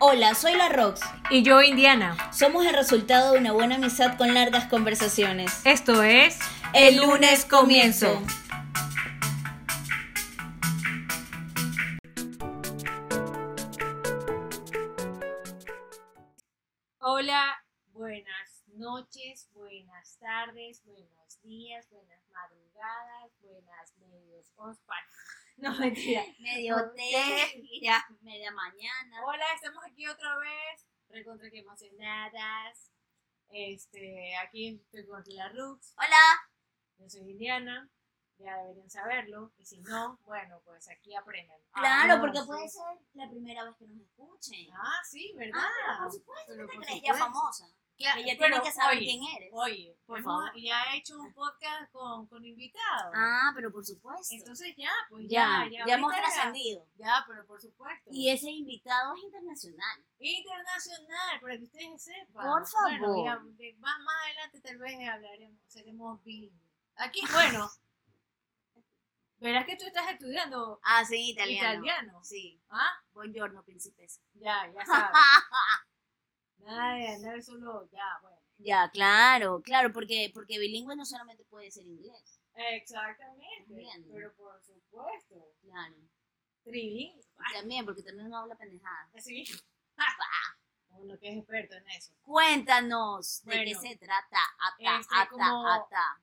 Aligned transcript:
Hola, 0.00 0.36
soy 0.36 0.54
la 0.54 0.68
Rox. 0.68 1.00
Y 1.28 1.42
yo, 1.42 1.60
Indiana. 1.60 2.16
Somos 2.32 2.64
el 2.64 2.72
resultado 2.72 3.32
de 3.32 3.40
una 3.40 3.50
buena 3.50 3.74
amistad 3.74 4.16
con 4.16 4.32
largas 4.32 4.66
conversaciones. 4.66 5.60
Esto 5.66 6.04
es 6.04 6.38
El 6.72 6.98
lunes 6.98 7.44
comienzo. 7.44 8.22
Hola, 17.00 17.64
buenas 17.92 18.62
noches, 18.76 19.48
buenas 19.52 20.16
tardes, 20.20 20.80
buenos 20.84 21.42
días, 21.42 21.90
buenas 21.90 22.20
madrugadas, 22.32 23.32
buenas 23.40 23.96
medios. 23.96 24.52
No, 25.62 25.74
mentira. 25.76 26.22
Medio 26.38 26.76
té, 26.94 27.62
ya, 27.82 27.98
media 28.20 28.52
mañana. 28.52 29.24
Hola, 29.26 29.44
estamos 29.54 29.82
aquí 29.84 30.06
otra 30.06 30.36
vez. 30.38 30.86
Recontra 31.08 31.50
que 31.50 31.58
emocionadas. 31.58 32.92
Este, 33.48 34.36
aquí 34.36 34.80
estoy 34.84 35.04
con 35.06 35.22
la 35.26 35.48
Rux. 35.48 35.94
Hola. 35.96 36.40
Yo 36.98 37.08
soy 37.08 37.30
Indiana. 37.32 37.90
Ya 38.38 38.56
deberían 38.58 38.88
saberlo. 38.88 39.52
Y 39.58 39.64
si 39.64 39.80
no, 39.80 40.20
bueno, 40.24 40.60
pues 40.64 40.88
aquí 40.90 41.16
aprenden. 41.16 41.60
Claro, 41.72 42.14
Ah, 42.14 42.20
porque 42.20 42.40
puede 42.46 42.68
ser 42.68 42.84
la 43.14 43.28
primera 43.28 43.64
vez 43.64 43.74
que 43.78 43.88
nos 43.88 44.00
escuchen. 44.00 44.68
Ah, 44.76 45.00
sí, 45.10 45.32
¿verdad? 45.36 45.58
Ah, 45.60 45.70
pero 45.74 45.98
por 46.04 46.12
supuesto, 46.12 46.52
Pero 46.54 46.66
¿qué 46.68 46.70
te 46.70 46.76
por 46.76 46.86
crees? 46.86 47.02
Ya 47.02 47.14
famosa. 47.14 47.66
Claro, 47.98 48.20
Ella 48.20 48.38
tiene 48.38 48.60
que 48.62 48.70
saber 48.70 48.98
oye, 48.98 49.06
quién 49.06 49.22
eres. 49.36 49.50
Oye, 49.52 49.98
Por 50.06 50.22
favor. 50.22 50.52
ya 50.56 50.84
he 50.94 50.98
hecho 50.98 51.18
un 51.18 51.32
podcast 51.34 51.90
con, 51.90 52.28
con 52.28 52.44
invitados. 52.44 53.12
Ah, 53.12 53.50
pero 53.56 53.72
por 53.72 53.84
supuesto. 53.84 54.34
Entonces 54.36 54.72
ya, 54.76 54.92
pues 55.10 55.26
ya, 55.28 55.66
ya, 55.68 55.78
ya, 55.80 55.86
ya. 55.86 55.94
hemos 55.96 56.14
trascendido. 56.14 56.86
Ya, 56.96 57.24
pero 57.26 57.44
por 57.44 57.60
supuesto. 57.60 58.08
Y 58.12 58.30
ese 58.30 58.50
invitado 58.50 59.14
es 59.16 59.22
internacional. 59.24 60.04
Internacional, 60.20 61.40
para 61.40 61.56
que 61.58 61.64
ustedes 61.64 62.00
sepan. 62.04 62.26
Por 62.32 62.44
Bueno, 62.44 62.66
favor. 62.66 63.52
de- 63.56 63.74
más, 63.80 63.98
más 64.00 64.14
adelante 64.26 64.60
tal 64.60 64.78
vez 64.78 65.08
hablaremos, 65.08 65.60
seremos 65.66 66.22
bilingües. 66.22 66.70
Aquí, 66.94 67.20
bueno, 67.32 67.68
verás 69.38 69.66
que 69.66 69.76
tú 69.76 69.84
estás 69.86 70.08
estudiando 70.08 70.80
Ah, 70.84 71.04
sí, 71.04 71.30
italiano. 71.30 71.84
italiano. 71.84 72.24
Sí. 72.24 72.60
¿Ah? 72.70 72.92
Buongiorno, 73.12 73.64
principesa. 73.64 74.20
Ya, 74.34 74.70
ya 74.72 74.84
sabes. 74.86 75.18
De 76.74 77.08
andar 77.08 77.42
solo, 77.42 77.88
ya, 77.90 78.18
bueno. 78.22 78.36
ya, 78.58 78.90
claro, 78.90 79.62
claro, 79.62 79.92
porque, 79.92 80.30
porque 80.34 80.58
bilingüe 80.58 80.94
no 80.96 81.04
solamente 81.06 81.44
puede 81.44 81.70
ser 81.70 81.86
inglés. 81.86 82.40
Exactamente. 82.54 84.08
Pero 84.12 84.34
por 84.34 84.60
supuesto, 84.62 85.52
Claro. 85.62 85.94
trilingüe. 86.64 87.22
También, 87.54 87.84
porque 87.86 88.02
también 88.02 88.28
no 88.28 88.38
habla 88.38 88.56
pendejada. 88.56 89.10
Así. 89.16 89.44
Uno 90.90 91.16
que 91.18 91.28
es 91.30 91.36
experto 91.38 91.76
en 91.76 91.88
eso. 91.90 92.12
Cuéntanos 92.22 93.42
de 93.44 93.64
qué 93.64 93.74
se 93.74 93.96
trata. 93.96 94.38
Ata, 94.58 94.98
este, 95.00 95.14
ata, 95.14 95.28
como- 95.30 95.68
ata. 95.68 96.20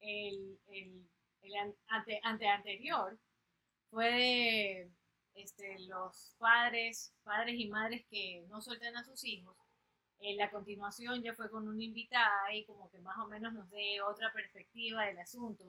El, 0.00 0.58
el, 0.66 1.08
el 1.42 1.54
an- 1.56 1.76
ante, 1.86 2.20
ante 2.24 2.48
anterior 2.48 3.16
fue 3.90 4.10
de 4.10 4.91
este, 5.42 5.78
los 5.88 6.34
padres, 6.38 7.14
padres 7.24 7.54
y 7.58 7.68
madres 7.68 8.04
que 8.08 8.44
no 8.48 8.60
sueltan 8.60 8.96
a 8.96 9.04
sus 9.04 9.24
hijos. 9.24 9.56
En 10.18 10.36
la 10.36 10.50
continuación 10.50 11.22
ya 11.22 11.34
fue 11.34 11.50
con 11.50 11.66
una 11.66 11.82
invitada 11.82 12.54
y 12.54 12.64
como 12.64 12.88
que 12.90 12.98
más 13.00 13.18
o 13.18 13.26
menos 13.26 13.52
nos 13.52 13.68
dé 13.70 14.00
otra 14.02 14.32
perspectiva 14.32 15.04
del 15.04 15.18
asunto, 15.18 15.64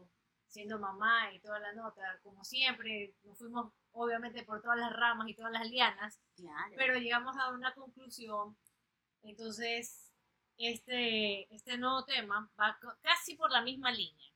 siendo 0.48 0.78
mamá 0.80 1.34
y 1.34 1.40
toda 1.40 1.60
la 1.60 1.74
nota. 1.74 2.20
Como 2.22 2.44
siempre, 2.44 3.16
nos 3.24 3.38
fuimos 3.40 3.74
obviamente 3.92 4.44
por 4.44 4.62
todas 4.62 4.78
las 4.78 4.94
ramas 4.94 5.28
y 5.28 5.34
todas 5.36 5.52
las 5.52 5.68
lianas, 5.70 6.20
Claro. 6.36 6.74
pero 6.78 6.98
llegamos 7.00 7.36
a 7.38 7.50
una 7.52 7.74
conclusión. 7.74 8.56
Entonces, 9.24 10.14
este, 10.58 11.54
este 11.54 11.78
nuevo 11.80 12.06
tema 12.06 12.52
va 12.59 12.78
casi 13.02 13.36
por 13.36 13.52
la 13.52 13.62
misma 13.64 13.92
línea. 13.92 14.31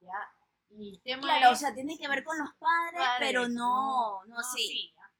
¿ya? 0.00 0.30
Y 0.74 0.90
el 0.94 1.02
tema 1.02 1.22
Claro, 1.22 1.52
o 1.52 1.56
sea, 1.56 1.74
tiene 1.74 1.98
que 1.98 2.08
ver 2.08 2.24
con 2.24 2.38
los 2.38 2.48
padres, 2.58 3.00
padres, 3.00 3.28
pero 3.28 3.48
no, 3.48 4.24
no, 4.24 4.36
¿ya? 4.36 5.12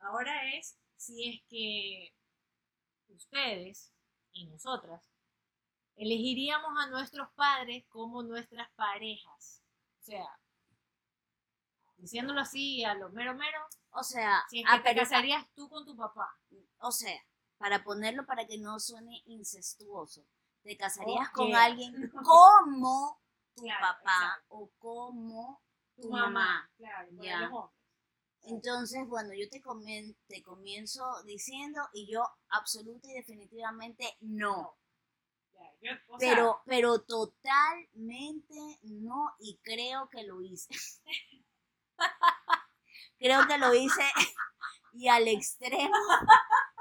Ahora 0.00 0.52
es 0.54 0.78
si 0.96 1.28
es 1.28 1.42
que 1.48 2.14
ustedes 3.08 3.92
y 4.32 4.46
nosotras 4.46 5.02
elegiríamos 5.96 6.70
a 6.78 6.86
nuestros 6.88 7.28
padres 7.34 7.84
como 7.88 8.22
nuestras 8.22 8.70
parejas. 8.74 9.62
O 10.00 10.04
sea, 10.04 10.26
diciéndolo 11.96 12.40
así 12.40 12.84
a 12.84 12.94
lo 12.94 13.10
mero 13.10 13.34
mero, 13.34 13.58
O 13.90 14.02
sea, 14.02 14.42
si 14.48 14.60
es 14.60 14.66
que 14.66 14.72
ah, 14.72 14.78
te 14.78 14.90
pero- 14.90 15.00
casarías 15.00 15.44
tú 15.54 15.68
con 15.68 15.84
tu 15.84 15.96
papá. 15.96 16.28
o 16.78 16.90
sea, 16.92 17.20
para 17.58 17.84
ponerlo 17.84 18.24
para 18.26 18.46
que 18.46 18.58
no 18.58 18.80
suene 18.80 19.22
incestuoso, 19.26 20.26
te 20.62 20.76
casarías 20.76 21.30
con 21.30 21.54
alguien 21.54 22.10
como 22.10 23.20
tu 23.54 23.62
Claro, 23.62 23.80
papá 23.80 24.24
exacto. 24.26 24.46
o 24.48 24.70
como 24.78 25.62
Tu, 25.96 26.02
tu 26.02 26.10
mamá. 26.10 26.26
mamá. 26.30 26.70
Claro, 26.76 27.08
Ya. 27.20 27.40
los 27.40 27.52
hombres. 27.52 27.78
Entonces, 28.44 29.06
bueno, 29.08 29.30
yo 29.34 29.48
te, 29.48 29.62
comen- 29.62 30.16
te 30.26 30.42
comienzo 30.42 31.22
diciendo 31.24 31.80
y 31.92 32.10
yo 32.10 32.24
absoluta 32.48 33.08
y 33.08 33.14
definitivamente 33.14 34.16
no. 34.20 34.76
Ya, 35.52 35.72
yo- 35.80 35.92
o 36.08 36.18
sea, 36.18 36.34
Pero, 36.34 36.62
pero 36.66 37.00
totalmente 37.02 38.78
no 38.82 39.32
y 39.38 39.58
creo 39.62 40.08
que 40.10 40.24
lo 40.24 40.40
hice. 40.42 40.74
creo 43.18 43.46
que 43.46 43.58
lo 43.58 43.74
hice 43.74 44.02
y 44.92 45.08
al 45.08 45.26
extremo, 45.28 45.94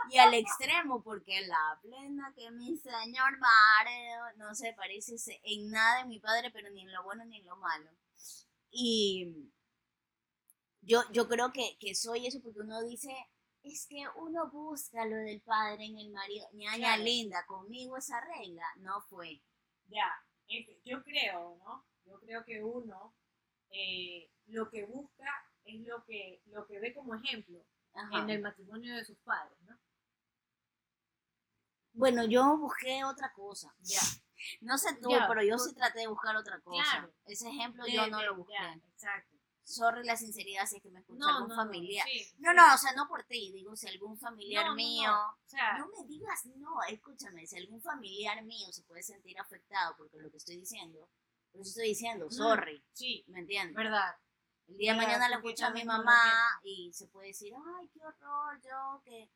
y 0.09 0.17
al 0.17 0.33
extremo, 0.33 1.01
porque 1.03 1.41
la 1.47 1.79
plena 1.81 2.33
que 2.35 2.51
mi 2.51 2.77
señor 2.77 3.37
marido 3.39 4.23
no 4.37 4.53
se 4.55 4.73
parece 4.73 5.15
en 5.43 5.69
nada 5.71 5.99
de 5.99 6.05
mi 6.05 6.19
padre, 6.19 6.51
pero 6.51 6.69
ni 6.71 6.81
en 6.81 6.91
lo 6.91 7.03
bueno 7.03 7.25
ni 7.25 7.37
en 7.39 7.45
lo 7.45 7.55
malo. 7.57 7.89
Y 8.69 9.51
yo, 10.81 11.01
yo 11.11 11.27
creo 11.27 11.51
que, 11.51 11.77
que 11.79 11.95
soy 11.95 12.27
eso 12.27 12.41
porque 12.41 12.61
uno 12.61 12.81
dice, 12.83 13.13
es 13.63 13.85
que 13.87 14.03
uno 14.17 14.49
busca 14.49 15.05
lo 15.05 15.17
del 15.17 15.41
padre 15.41 15.85
en 15.85 15.97
el 15.97 16.09
marido. 16.09 16.47
Ñaña 16.53 16.95
Claro. 16.95 17.03
linda, 17.03 17.45
conmigo 17.45 17.97
esa 17.97 18.19
regla 18.21 18.65
no 18.77 19.01
fue. 19.01 19.41
Ya, 19.87 20.09
este, 20.47 20.81
yo 20.83 21.03
creo, 21.03 21.57
¿no? 21.63 21.85
Yo 22.05 22.19
creo 22.19 22.43
que 22.43 22.63
uno 22.63 23.13
eh, 23.69 24.29
lo 24.47 24.69
que 24.69 24.85
busca 24.85 25.29
es 25.63 25.81
lo 25.87 26.03
que, 26.05 26.41
lo 26.47 26.65
que 26.65 26.79
ve 26.79 26.93
como 26.93 27.15
ejemplo 27.15 27.63
Ajá. 27.93 28.19
en 28.23 28.29
el 28.29 28.41
matrimonio 28.41 28.95
de 28.95 29.03
sus 29.05 29.17
padres, 29.19 29.57
¿no? 29.63 29.77
Bueno, 31.93 32.23
yo 32.25 32.57
busqué 32.57 33.03
otra 33.03 33.31
cosa. 33.33 33.73
Ya. 33.81 34.01
No 34.61 34.77
sé 34.77 34.95
tú, 35.01 35.09
Ya, 35.11 35.27
pero 35.27 35.43
yo 35.43 35.57
sí 35.59 35.73
traté 35.75 35.99
de 35.99 36.07
buscar 36.07 36.35
otra 36.35 36.59
cosa. 36.61 36.83
Claro. 36.83 37.13
Ese 37.25 37.49
ejemplo 37.49 37.83
De- 37.85 37.91
yo 37.93 38.07
no 38.07 38.19
de- 38.19 38.25
lo 38.25 38.35
busqué. 38.37 38.53
ya, 38.53 38.73
exacto. 38.73 39.37
Sorry 39.63 40.03
la 40.03 40.17
sinceridad 40.17 40.65
si 40.65 40.77
es 40.77 40.81
que 40.83 40.89
me 40.89 40.99
escucha 41.01 41.19
No, 41.19 41.29
algún 41.35 41.49
no, 41.49 41.55
familiar. 41.55 42.05
No, 42.05 42.11
sí, 42.11 42.31
No, 42.39 42.73
o 42.73 42.77
sea, 42.77 42.93
no 42.93 43.07
por 43.07 43.23
ti, 43.25 43.51
digo, 43.53 43.75
si 43.75 43.87
algún 43.87 44.17
familiar 44.17 44.73
mío... 44.73 45.09
no. 45.11 45.29
O 45.29 45.37
sea, 45.47 45.77
No 45.77 45.87
me 45.87 46.07
digas, 46.07 46.45
no, 46.57 46.81
escúchame, 46.89 47.45
si 47.45 47.57
algún 47.57 47.81
familiar 47.81 48.43
mío 48.43 48.67
se 48.71 48.83
puede 48.83 49.03
sentir 49.03 49.39
afectado 49.39 49.95
porque 49.97 50.17
lo 50.17 50.31
que 50.31 50.37
estoy 50.37 50.57
diciendo, 50.57 51.07
por 51.51 51.61
eso 51.61 51.69
estoy 51.69 51.89
diciendo, 51.89 52.25
Mm. 52.25 52.31
sorry, 52.31 52.83
sí, 52.93 53.23
¿me 53.27 53.39
entiendes? 53.39 53.75
verdad. 53.75 54.15
El 54.71 54.77
día 54.77 54.93
de 54.93 54.99
mañana 54.99 55.27
lo 55.27 55.35
escucha 55.35 55.69
mi 55.69 55.83
mamá 55.83 56.59
y 56.63 56.93
se 56.93 57.07
puede 57.07 57.27
decir, 57.27 57.53
ay, 57.77 57.89
qué 57.89 57.99
horror, 58.05 58.59
yo, 58.63 59.01
que 59.03 59.29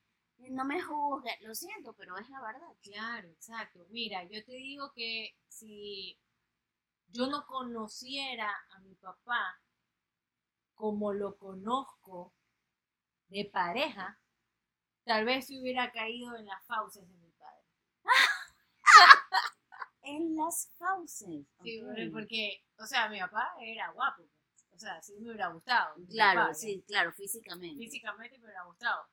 no 0.50 0.64
me 0.64 0.82
juzgue, 0.82 1.38
lo 1.42 1.54
siento, 1.54 1.94
pero 1.94 2.18
es 2.18 2.30
la 2.30 2.42
verdad. 2.42 2.74
Claro, 2.82 3.28
exacto. 3.30 3.86
Mira, 3.90 4.24
yo 4.24 4.44
te 4.46 4.54
digo 4.54 4.94
que 4.94 5.36
si 5.50 6.18
yo 7.08 7.28
no 7.28 7.46
conociera 7.46 8.50
a 8.70 8.80
mi 8.80 8.96
papá 8.96 9.60
como 10.74 11.12
lo 11.12 11.38
conozco 11.38 12.34
de 13.28 13.44
pareja, 13.44 14.18
tal 15.04 15.26
vez 15.26 15.48
se 15.48 15.60
hubiera 15.60 15.92
caído 15.92 16.34
en 16.38 16.46
las 16.46 16.64
fauces 16.66 17.06
de 17.08 17.16
mi 17.18 17.32
padre. 17.32 17.66
En 20.08 20.36
las 20.36 20.72
fauces. 20.78 21.48
Sí, 21.64 21.82
porque, 22.14 22.64
o 22.78 22.86
sea, 22.86 23.10
mi 23.10 23.20
papá 23.20 23.56
era 23.60 23.90
guapo. 23.90 24.24
O 24.76 24.80
sea, 24.80 25.02
sí 25.02 25.14
me 25.20 25.30
hubiera 25.30 25.48
gustado. 25.48 25.96
Claro, 26.10 26.42
papá, 26.42 26.54
sí, 26.54 26.84
claro, 26.88 27.14
físicamente. 27.14 27.78
Físicamente 27.82 28.38
me 28.40 28.46
hubiera 28.46 28.64
gustado. 28.66 29.08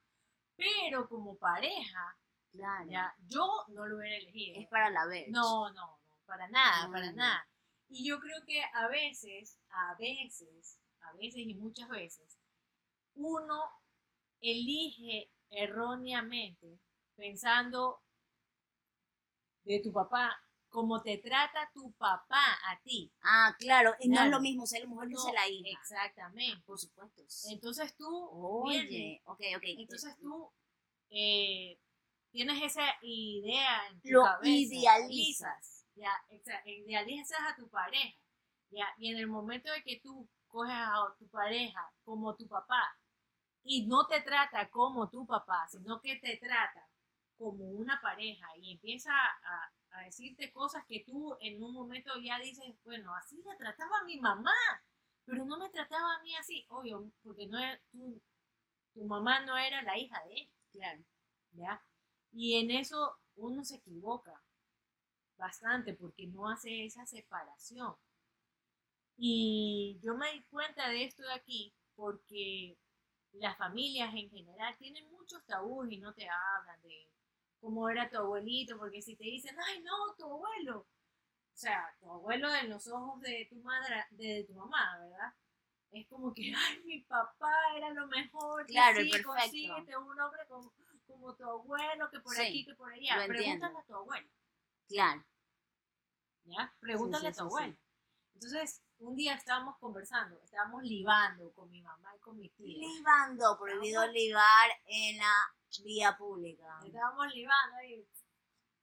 Pero 0.56 1.09
como 1.09 1.37
pareja, 1.38 2.17
Claro. 2.50 2.91
ya, 2.91 3.14
yo 3.29 3.47
no 3.69 3.87
lo 3.87 3.97
hubiera 3.97 4.17
elegido. 4.17 4.61
Es 4.61 4.69
para 4.69 4.91
la 4.91 5.06
vez. 5.06 5.29
No, 5.31 5.73
no, 5.73 5.99
no, 6.09 6.20
para 6.26 6.49
nada, 6.49 6.87
No, 6.87 6.93
para 6.93 7.11
no. 7.11 7.17
nada. 7.17 7.49
Y 7.88 8.09
yo 8.09 8.19
creo 8.19 8.44
que 8.44 8.62
a 8.75 8.88
veces, 8.88 9.59
a 9.70 9.94
veces, 9.99 10.79
a 11.00 11.12
veces 11.14 11.37
y 11.47 11.55
muchas 11.55 11.88
veces, 11.88 12.38
uno 13.15 13.62
elige 14.41 15.31
erróneamente 15.50 16.81
pensando 17.17 18.03
de 19.65 19.81
tu 19.81 19.93
papá 19.93 20.37
como 20.72 21.02
te 21.02 21.19
trata 21.19 21.70
tu 21.72 21.92
papá 21.92 22.58
a 22.66 22.80
ti. 22.82 23.12
Ah, 23.22 23.54
claro, 23.58 23.94
y 24.00 24.08
no 24.08 24.22
es 24.24 24.30
lo 24.30 24.40
mismo 24.40 24.66
ser 24.66 24.88
mujer 24.88 25.08
que 25.08 25.14
No, 25.14 25.20
ser 25.20 25.34
la 25.34 25.48
hija. 25.48 25.69
Exactamente. 25.78 26.62
Por 26.66 26.78
supuesto. 26.78 27.22
Entonces 27.50 27.94
tú, 27.96 28.08
Oye, 28.32 28.84
vienes, 28.86 29.20
ok, 29.26 29.40
ok. 29.56 29.62
entonces 29.64 30.16
tú 30.19 30.50
eh, 31.10 31.78
tienes 32.30 32.62
esa 32.62 32.84
idea 33.02 33.86
en 33.88 34.00
tu 34.00 34.08
Lo 34.10 34.24
cabeza, 34.24 34.74
idealizas. 34.74 35.86
ya, 35.94 36.12
idealizas 36.64 37.38
a 37.40 37.54
tu 37.54 37.69
pareja, 37.69 38.16
ya, 38.70 38.86
y 38.96 39.10
en 39.10 39.19
el 39.19 39.26
momento 39.26 39.70
de 39.70 39.82
que 39.82 40.00
tú 40.02 40.26
coges 40.48 40.74
a 40.74 41.14
tu 41.19 41.28
pareja 41.28 41.92
como 42.04 42.34
tu 42.34 42.48
papá 42.48 42.96
y 43.64 43.86
no 43.86 44.06
te 44.06 44.20
trata 44.22 44.69
como 44.70 45.08
tu 45.10 45.26
papá, 45.26 45.66
sino 45.70 46.00
que 46.00 46.16
te 46.16 46.36
trata 46.38 46.88
como 47.36 47.64
una 47.64 48.00
pareja 48.00 48.46
y 48.60 48.72
empieza 48.72 49.12
a, 49.12 49.72
a 49.93 50.03
decirte 50.03 50.53
cosas 50.53 50.85
que 50.87 51.05
tú 51.05 51.37
en 51.41 51.62
un 51.62 51.73
momento 51.75 52.12
ya 52.21 52.39
dices, 52.39 52.75
bueno, 52.85 53.15
así 53.15 53.43
la 53.44 53.56
trataba 53.56 53.99
a 54.00 54.05
mi 54.05 54.19
mamá, 54.21 54.53
pero 55.25 55.44
no 55.44 55.59
me 55.59 55.71
trataba 55.71 56.17
a 56.17 56.23
mí 56.23 56.35
así, 56.37 56.67
obvio, 56.69 57.11
porque 57.23 57.47
no 57.47 57.59
era, 57.59 57.81
tu, 57.91 58.21
tu 58.94 59.05
mamá 59.05 59.41
no 59.44 59.56
era 59.56 59.83
la 59.83 59.99
hija 59.99 60.23
de 60.25 60.35
él, 60.35 60.50
Claro. 60.73 61.03
¿ya? 61.53 61.83
Y 62.33 62.56
en 62.56 62.71
eso 62.71 63.19
uno 63.37 63.65
se 63.65 63.77
equivoca 63.77 64.43
bastante 65.37 65.94
porque 65.94 66.27
no 66.27 66.49
hace 66.49 66.85
esa 66.85 67.05
separación. 67.06 67.94
Y 69.17 69.99
yo 70.03 70.17
me 70.17 70.33
di 70.33 70.43
cuenta 70.44 70.89
de 70.89 71.05
esto 71.05 71.23
de 71.23 71.33
aquí 71.33 71.75
porque 71.94 72.79
las 73.33 73.56
familias 73.56 74.15
en 74.15 74.31
general 74.31 74.77
tienen 74.79 75.11
muchos 75.11 75.44
tabús 75.47 75.91
y 75.91 75.99
no 75.99 76.12
te 76.15 76.29
hablan 76.29 76.81
de 76.83 77.09
cómo 77.62 77.88
era 77.88 78.11
tu 78.11 78.19
abuelito, 78.19 78.76
porque 78.76 79.00
si 79.00 79.14
te 79.17 79.23
dicen, 79.25 79.56
ay 79.69 79.81
no, 79.82 80.14
tu 80.19 80.25
abuelo, 80.26 80.81
o 80.81 80.87
sea, 81.56 81.94
tu 82.00 82.11
abuelo 82.11 82.53
en 82.56 82.70
los 82.70 82.88
ojos 82.88 83.20
de 83.20 83.47
tu 83.49 83.56
madre, 83.62 84.05
de 84.11 84.44
tu 84.49 84.53
mamá, 84.55 84.99
¿verdad? 84.99 85.32
Es 85.93 86.09
como 86.09 86.35
que, 86.35 86.43
ay, 86.56 86.82
mi 86.85 87.00
papá 87.03 87.55
era 87.76 87.91
lo 87.91 88.09
mejor, 88.09 88.67
Claro, 88.67 89.00
sí, 89.00 89.11
perfecto. 89.11 89.29
consíguete 89.32 89.97
un 89.97 90.20
hombre 90.20 90.41
como, 90.49 90.73
como 91.06 91.35
tu 91.37 91.44
abuelo, 91.49 92.11
que 92.11 92.19
por 92.20 92.35
Sí, 92.35 92.43
aquí, 92.43 92.64
que 92.67 92.75
por 92.75 92.93
allá. 92.93 93.25
entiendo. 93.25 93.32
Pregúntale 93.32 93.79
a 93.79 93.82
tu 93.85 93.94
abuelo, 93.94 94.29
Claro. 94.88 95.25
¿ya? 96.44 96.75
Pregúntale 96.81 97.20
sí, 97.20 97.26
a 97.26 97.32
tu 97.32 97.35
sí, 97.35 97.41
sí. 97.41 97.44
abuelo. 97.44 97.76
Entonces, 98.44 98.83
un 98.99 99.15
día 99.15 99.35
estábamos 99.35 99.79
conversando, 99.79 100.37
estábamos 100.43 100.83
libando 100.83 101.53
con 101.53 101.71
mi 101.71 101.81
mamá 101.81 102.12
y 102.17 102.19
con 102.19 102.37
mi 102.37 102.49
tía. 102.50 102.77
Libando, 102.77 103.56
prohibido 103.56 104.05
libar 104.09 104.69
en 104.87 105.19
la 105.19 105.33
vía 105.85 106.17
pública. 106.19 106.81
Estábamos 106.85 107.33
libando 107.33 107.77
ahí. 107.77 108.05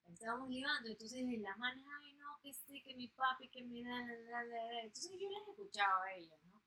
Estábamos 0.07 0.49
libando. 0.49 0.89
Entonces 0.89 1.19
en 1.19 1.43
las 1.43 1.57
manos, 1.57 1.83
ay 2.01 2.13
no, 2.13 2.39
que 2.41 2.53
sí, 2.53 2.81
que 2.81 2.95
mi 2.95 3.09
papi, 3.09 3.49
que 3.49 3.63
mi. 3.63 3.83
da, 3.83 3.91
da, 3.91 4.15
da, 4.31 4.45
da, 4.45 4.63
da". 4.63 4.81
Entonces 4.81 5.11
yo 5.19 5.29
les 5.29 5.45
escuchaba 5.49 6.05
a 6.05 6.13
ellos, 6.13 6.39
¿no? 6.45 6.61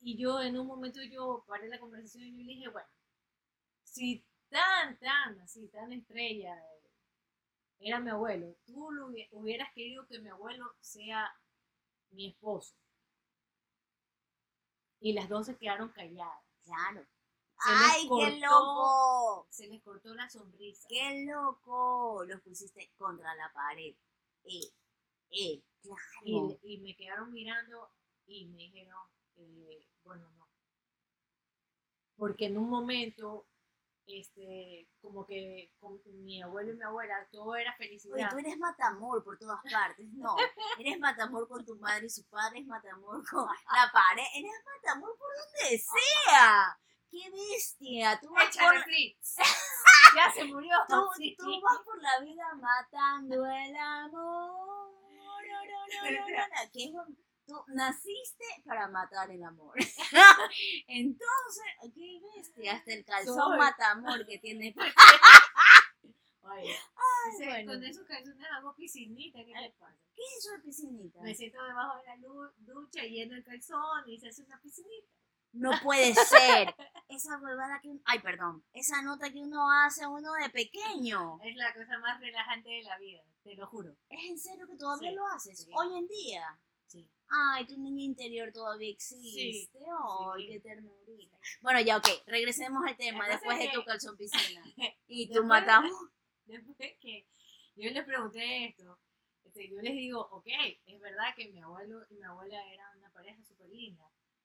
Y 0.00 0.16
yo 0.16 0.40
en 0.40 0.58
un 0.58 0.66
momento 0.66 1.00
yo 1.02 1.44
paré 1.46 1.68
la 1.68 1.78
conversación 1.78 2.24
y 2.24 2.30
yo 2.30 2.44
le 2.44 2.52
dije, 2.54 2.68
bueno, 2.68 2.88
si 3.82 4.24
tan, 4.48 4.98
tan, 4.98 5.38
así, 5.40 5.68
tan 5.68 5.92
estrella 5.92 6.56
eh, 6.56 6.75
era 7.78 8.00
mi 8.00 8.10
abuelo, 8.10 8.56
tú 8.66 8.90
lo 8.90 9.08
hubieras 9.32 9.72
querido 9.74 10.06
que 10.06 10.18
mi 10.18 10.28
abuelo 10.28 10.74
sea 10.80 11.30
mi 12.10 12.28
esposo. 12.28 12.74
Y 15.00 15.12
las 15.12 15.28
dos 15.28 15.46
se 15.46 15.56
quedaron 15.56 15.90
calladas. 15.90 16.42
Claro. 16.64 17.06
Se 17.58 17.70
¡Ay, 17.70 18.08
qué 18.08 18.38
loco! 18.38 19.46
Se 19.50 19.66
les 19.68 19.82
cortó 19.82 20.14
la 20.14 20.28
sonrisa. 20.28 20.86
¡Qué 20.88 21.24
loco! 21.26 22.24
Los 22.26 22.40
pusiste 22.42 22.92
contra 22.98 23.34
la 23.34 23.52
pared. 23.52 23.94
Eh, 24.44 24.72
eh, 25.30 25.62
claro. 25.82 26.58
Y, 26.62 26.74
y 26.74 26.78
me 26.78 26.96
quedaron 26.96 27.32
mirando 27.32 27.90
y 28.26 28.46
me 28.46 28.58
dijeron, 28.58 29.00
eh, 29.36 29.86
bueno, 30.02 30.28
no. 30.32 30.48
Porque 32.16 32.46
en 32.46 32.58
un 32.58 32.68
momento, 32.68 33.46
este, 34.06 34.88
como 35.00 35.26
que 35.26 35.72
con 35.78 36.00
mi 36.24 36.42
abuelo 36.42 36.72
y 36.72 36.76
mi 36.76 36.82
abuela, 36.84 37.14
todo 37.30 37.56
era 37.56 37.70
Oye, 37.78 37.88
felicidad. 37.88 38.30
tú 38.30 38.38
eres 38.38 38.56
matamor 38.58 39.22
por 39.24 39.38
todas 39.38 39.60
partes. 39.70 40.06
No, 40.12 40.36
eres 40.78 40.98
matamor 40.98 41.48
con 41.48 41.64
tu 41.64 41.76
madre 41.76 42.06
y 42.06 42.10
su 42.10 42.24
padre 42.28 42.60
es 42.60 42.66
matamor 42.66 43.22
con 43.28 43.46
la 43.46 43.90
pared. 43.92 44.22
Eres 44.34 44.52
matamor 44.64 45.16
por 45.18 45.28
donde 45.36 45.78
sea. 45.78 46.78
¡Qué 47.10 47.30
bestia! 47.30 48.18
Tú 48.20 48.30
vas 48.30 48.56
por, 48.56 48.74
ya 50.16 50.32
se 50.32 50.44
murió. 50.44 50.74
tú, 50.88 50.94
tú 51.38 51.60
vas 51.62 51.78
por 51.84 52.00
la 52.02 52.20
vida 52.20 52.44
matando 52.54 53.46
el 53.46 53.76
amor. 53.76 54.92
No, 55.14 55.40
no, 55.40 55.64
no, 55.64 56.10
no, 56.10 56.10
no, 56.10 56.28
no. 56.28 56.70
¿Qué 56.72 56.84
es 56.84 56.90
un- 56.94 57.25
Tú 57.46 57.54
naciste 57.68 58.44
para 58.64 58.88
matar 58.88 59.30
el 59.30 59.42
amor. 59.44 59.74
Entonces, 60.88 61.64
qué 61.94 62.20
bestia. 62.34 62.74
Hasta 62.74 62.92
el 62.92 63.04
calzón 63.04 63.36
Soy. 63.38 63.58
matamor 63.58 64.26
que 64.26 64.38
tiene. 64.38 64.74
Oye, 66.42 66.76
ese- 67.32 67.46
bueno. 67.46 67.72
con 67.72 67.84
esos 67.84 68.06
calzones 68.06 68.46
hago 68.56 68.74
piscinita, 68.74 69.38
¿qué 69.44 69.52
te 69.52 69.74
pasa? 69.78 69.96
¿Qué 70.14 70.22
es 70.22 70.38
eso 70.44 70.52
de 70.52 70.58
piscinita? 70.60 71.20
Me 71.20 71.34
siento 71.34 71.62
debajo 71.62 71.98
de 71.98 72.04
la 72.06 72.16
ducha 72.58 73.02
yendo 73.02 73.34
el 73.34 73.44
calzón 73.44 74.08
y 74.08 74.18
se 74.18 74.28
hace 74.28 74.42
una 74.42 74.60
piscinita. 74.60 75.08
No 75.52 75.70
puede 75.82 76.14
ser. 76.14 76.74
Esa 77.08 77.38
huevada 77.38 77.80
que... 77.80 77.90
Ay, 78.04 78.18
perdón. 78.18 78.64
Esa 78.72 79.00
nota 79.02 79.30
que 79.30 79.38
uno 79.40 79.70
hace 79.70 80.06
uno 80.06 80.32
de 80.34 80.50
pequeño. 80.50 81.38
Es 81.42 81.56
la 81.56 81.72
cosa 81.72 81.98
más 81.98 82.20
relajante 82.20 82.68
de 82.68 82.82
la 82.82 82.98
vida, 82.98 83.22
te 83.42 83.54
lo 83.54 83.66
juro. 83.66 83.96
¿Es 84.10 84.24
en 84.28 84.38
serio 84.38 84.66
que 84.66 84.76
todavía 84.76 85.10
Sí, 85.10 85.14
lo 85.16 85.26
haces? 85.28 85.58
sí. 85.64 85.70
Hoy 85.74 85.96
en 85.98 86.06
día. 86.08 86.58
Sí. 86.86 87.08
Ay, 87.28 87.66
tu 87.66 87.76
niño 87.78 88.02
interior 88.04 88.52
todavía 88.52 88.90
existe. 88.90 89.42
Ay, 89.42 90.42
Sí. 90.46 90.48
qué 90.52 90.60
ternurita. 90.60 91.38
Bueno, 91.60 91.80
ya, 91.80 91.96
ok. 91.96 92.06
Regresemos 92.26 92.84
al 92.86 92.96
tema 92.96 93.28
después 93.28 93.58
es 93.60 93.66
de 93.66 93.72
tu 93.78 93.84
calzón 93.84 94.16
piscina. 94.16 94.62
Y 95.08 95.26
tú 95.26 95.32
Después- 95.40 95.46
matamos. 95.48 95.92
Después 96.46 96.92
que 97.00 97.26
yo 97.74 97.90
les 97.90 98.04
pregunté 98.04 98.66
esto, 98.66 98.98
este, 99.44 99.68
yo 99.68 99.80
les 99.82 99.94
digo, 99.94 100.20
ok, 100.30 100.46
es 100.86 101.00
verdad 101.00 101.34
que 101.36 101.48
mi 101.48 101.60
abuelo 101.60 102.06
y 102.10 102.14
mi 102.14 102.22
abuela 102.22 102.72
eran 102.72 102.96
una 102.98 103.10
pareja 103.12 103.42
súper 103.42 103.68
linda, 103.68 104.04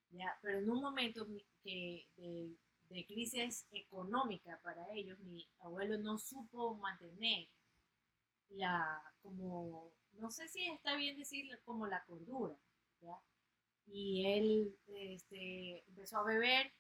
¿ya? 0.10 0.36
pero 0.42 0.58
en 0.60 0.70
un 0.70 0.82
momento 0.82 1.28
que 1.64 2.08
de, 2.18 2.56
de 2.90 3.06
crisis 3.06 3.68
económica 3.72 4.60
para 4.64 4.92
ellos, 4.94 5.20
mi 5.20 5.48
abuelo 5.60 5.98
no 6.00 6.18
supo 6.18 6.76
mantener 6.76 7.48
la, 8.50 9.02
como, 9.22 9.94
no 10.13 10.30
sé 10.31 10.48
si 10.48 10.68
está 10.69 10.96
bien 10.96 11.18
decir 11.18 11.46
como 11.66 11.88
la 11.88 12.04
cordura, 12.06 12.56
¿ya? 13.02 13.19
Y 13.88 14.25
él 14.28 14.78
este, 14.88 15.84
empezó 15.88 16.19
a 16.19 16.24
beber 16.24 16.72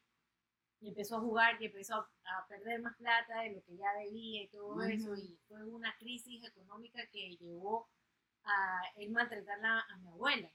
y 0.79 0.89
empezó 0.89 1.17
a 1.17 1.21
jugar 1.21 1.61
y 1.61 1.65
empezó 1.65 1.95
a, 1.95 2.47
perder 2.47 2.81
más 2.81 2.95
plata 2.97 3.41
de 3.41 3.51
lo 3.55 3.63
que 3.63 3.75
ya 3.77 3.93
debía 3.93 4.43
y 4.43 4.47
todo 4.49 4.81
eso. 4.83 5.11
Ujú. 5.11 5.21
Y 5.21 5.37
fue 5.47 5.63
una 5.65 5.95
crisis 5.97 6.43
económica 6.43 7.05
que 7.11 7.35
llevó 7.37 7.89
a 8.43 8.81
él 8.95 9.11
maltratarla 9.11 9.81
a 9.81 9.97
mi 9.97 10.07
abuela, 10.09 10.51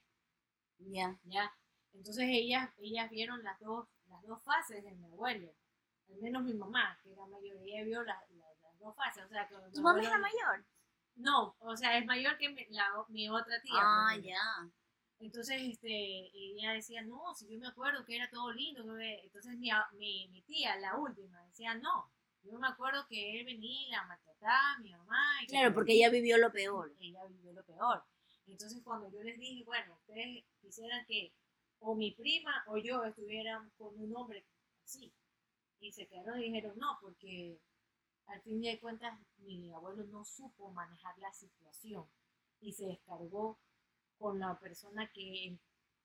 Ya. 0.79 1.19
¿ya? 1.25 1.53
Entonces 1.93 2.25
ellas, 2.29 2.71
ellas 2.79 3.09
vieron 3.11 3.43
las 3.43 3.59
dos, 3.61 3.89
las 4.07 4.23
dos 4.23 4.43
fases 4.43 4.83
de 4.85 4.93
mi 4.93 5.05
abuelo. 5.05 5.53
Al 6.09 6.17
menos 6.21 6.43
mi 6.45 6.55
mamá, 6.55 6.99
que 7.03 7.13
era 7.13 7.27
mayor, 7.27 7.57
ella 7.63 7.85
vio 7.85 8.03
la- 8.05 8.25
la- 8.31 8.55
las 8.63 8.79
dos 8.79 8.95
fases. 8.97 9.25
O 9.25 9.29
sea, 9.29 9.49
que 9.49 9.55
¿Tu 9.73 9.81
mamá 9.83 9.99
abuelo- 10.01 10.19
mayor? 10.21 10.65
No, 11.17 11.57
o 11.61 11.77
sea, 11.77 11.99
es 11.99 12.05
mayor 12.07 12.37
que 12.39 12.49
mi, 12.51 12.65
la- 12.71 13.05
mi 13.09 13.29
otra 13.29 13.61
tía. 13.63 13.73
Ah, 13.77 14.09
por 14.11 14.19
ejemplo. 14.21 14.31
ya. 14.31 14.71
Entonces, 15.19 15.63
este, 15.63 16.31
ella 16.35 16.73
decía, 16.73 17.03
no, 17.03 17.35
si 17.35 17.49
yo 17.49 17.59
me 17.59 17.69
acuerdo 17.69 18.05
que 18.05 18.17
era 18.17 18.29
todo 18.31 18.53
lindo. 18.53 18.85
que- 18.97 19.21
Entonces, 19.25 19.57
mi, 19.59 19.71
mi, 19.95 20.29
mi 20.29 20.43
tía, 20.43 20.77
la 20.77 20.97
última, 20.97 21.43
decía, 21.47 21.75
no, 21.75 22.11
yo 22.43 22.59
me 22.59 22.69
acuerdo 22.69 23.07
que 23.09 23.41
él 23.41 23.47
venía 23.47 23.87
y 23.89 23.91
la 23.91 24.05
maltrataba, 24.05 24.79
mi 24.79 24.91
mamá. 24.93 25.43
y 25.43 25.47
Claro, 25.47 25.73
porque 25.75 25.95
ella 25.95 26.11
vivió 26.11 26.37
lo 26.39 26.53
peor. 26.53 26.93
ella 27.01 27.25
vivió 27.27 27.53
lo 27.53 27.65
peor. 27.65 28.05
Entonces, 28.47 28.81
cuando 28.85 29.11
yo 29.11 29.23
les 29.23 29.39
dije, 29.39 29.65
bueno, 29.65 29.95
ustedes 29.95 30.45
quisieran 30.61 31.05
que 31.07 31.33
o 31.81 31.95
mi 31.95 32.13
prima 32.13 32.63
o 32.69 32.77
yo 32.79 33.05
estuvieran 33.05 33.71
con 33.77 33.99
un 34.01 34.15
hombre 34.17 34.47
así, 34.85 35.13
y 35.81 35.93
se 35.93 36.07
quedaron 36.07 36.41
y 36.41 36.45
dijeron, 36.45 36.75
no, 36.79 36.97
porque 37.01 37.59
al 38.29 38.41
fin 38.43 38.61
de 38.61 38.79
cuentas 38.81 39.19
mi 39.39 39.73
abuelo 39.73 40.05
no 40.05 40.25
supo 40.25 40.71
manejar 40.71 41.17
la 41.19 41.33
situación 41.33 42.07
y 42.61 42.73
se 42.73 42.87
descargó 42.87 43.59
con 44.19 44.39
la 44.41 44.59
persona 44.59 45.11
que, 45.13 45.47
en- 45.47 45.61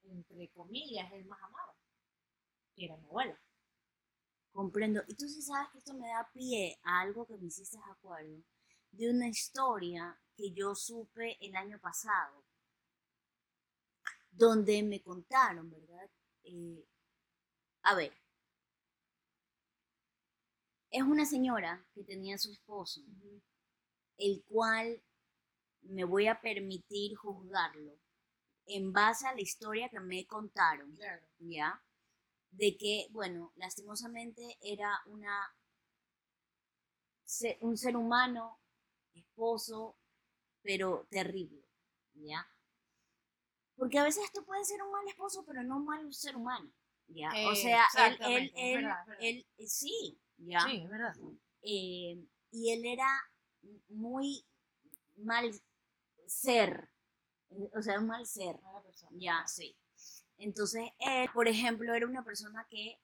entre 0.06 0.50
comillas, 0.52 1.12
él 1.14 1.26
más 1.26 1.42
amaba, 1.44 1.76
que 2.76 2.86
era 2.86 2.98
mi 2.98 3.06
abuela. 3.08 3.40
Comprendo. 4.54 5.02
Y 5.10 5.16
tú 5.16 5.28
sí 5.28 5.42
sabes 5.42 5.68
que 5.72 5.80
esto 5.80 5.94
me 5.94 6.08
da 6.08 6.30
pie 6.34 6.80
a 6.84 7.02
algo 7.02 7.26
que 7.26 7.38
me 7.38 7.48
hiciste 7.48 7.78
acuerdo 7.92 8.42
de 8.92 9.10
una 9.10 9.28
historia 9.28 10.18
que 10.38 10.52
yo 10.54 10.74
supe 10.74 11.38
el 11.46 11.54
año 11.58 11.78
pasado, 11.80 12.46
donde 14.32 14.84
me 14.84 15.02
contaron, 15.02 15.70
¿verdad? 15.70 16.10
Eh, 16.44 16.84
a 17.84 17.96
ver, 17.96 18.14
es 20.92 21.04
una 21.04 21.26
señora 21.26 21.86
que 21.96 22.04
tenía 22.04 22.36
a 22.36 22.40
su 22.40 22.52
esposo, 22.52 23.02
el 24.18 24.44
cual 24.48 25.02
me 25.84 26.06
voy 26.06 26.28
a 26.28 26.42
permitir 26.42 27.16
juzgarlo 27.18 27.94
en 28.68 28.94
base 28.94 29.28
a 29.28 29.36
la 29.36 29.42
historia 29.42 29.90
que 29.90 30.00
me 30.00 30.26
contaron. 30.28 30.96
Claro. 30.96 31.26
¿ya? 31.40 31.84
De 32.52 32.78
que, 32.78 33.08
bueno, 33.12 33.52
lastimosamente 33.56 34.58
era 34.62 35.00
una 35.08 35.54
un 37.62 37.78
ser 37.78 37.96
humano, 37.96 38.60
esposo, 39.14 39.96
pero 40.62 41.08
terrible, 41.10 41.64
¿ya? 42.14 42.46
Porque 43.78 43.98
a 44.00 44.04
veces 44.04 44.32
tú 44.34 44.44
puedes 44.46 44.68
ser 44.68 44.82
un 44.84 44.92
mal 44.92 45.08
esposo, 45.08 45.44
pero 45.46 45.64
no 45.64 45.78
un 45.78 45.86
mal 45.86 46.14
ser 46.14 46.36
humano, 46.36 46.72
¿ya? 47.08 47.32
o 47.48 47.52
Eh, 47.52 47.56
sea, 47.56 47.86
él, 48.08 48.18
él, 48.22 48.52
él, 48.56 48.76
verdad, 48.76 49.00
es 49.02 49.08
verdad. 49.08 49.22
él- 49.22 49.48
sí, 49.68 50.20
¿ya? 50.46 50.62
Sí, 50.62 50.78
es 50.84 50.90
verdad. 50.90 51.16
Eh, 51.62 52.26
y 52.52 52.72
él 52.72 52.86
era 52.86 53.08
muy 53.90 54.46
mal 55.18 55.52
ser, 56.26 56.90
o 57.74 57.82
sea, 57.82 58.00
un 58.00 58.08
mal 58.08 58.26
ser, 58.26 58.60
Mala 58.62 58.82
persona. 58.82 59.12
ya, 59.14 59.46
sí. 59.48 59.76
Entonces, 60.38 60.90
él, 61.00 61.30
por 61.34 61.48
ejemplo, 61.48 61.94
era 61.94 62.08
una 62.08 62.24
persona 62.24 62.66
que 62.70 63.00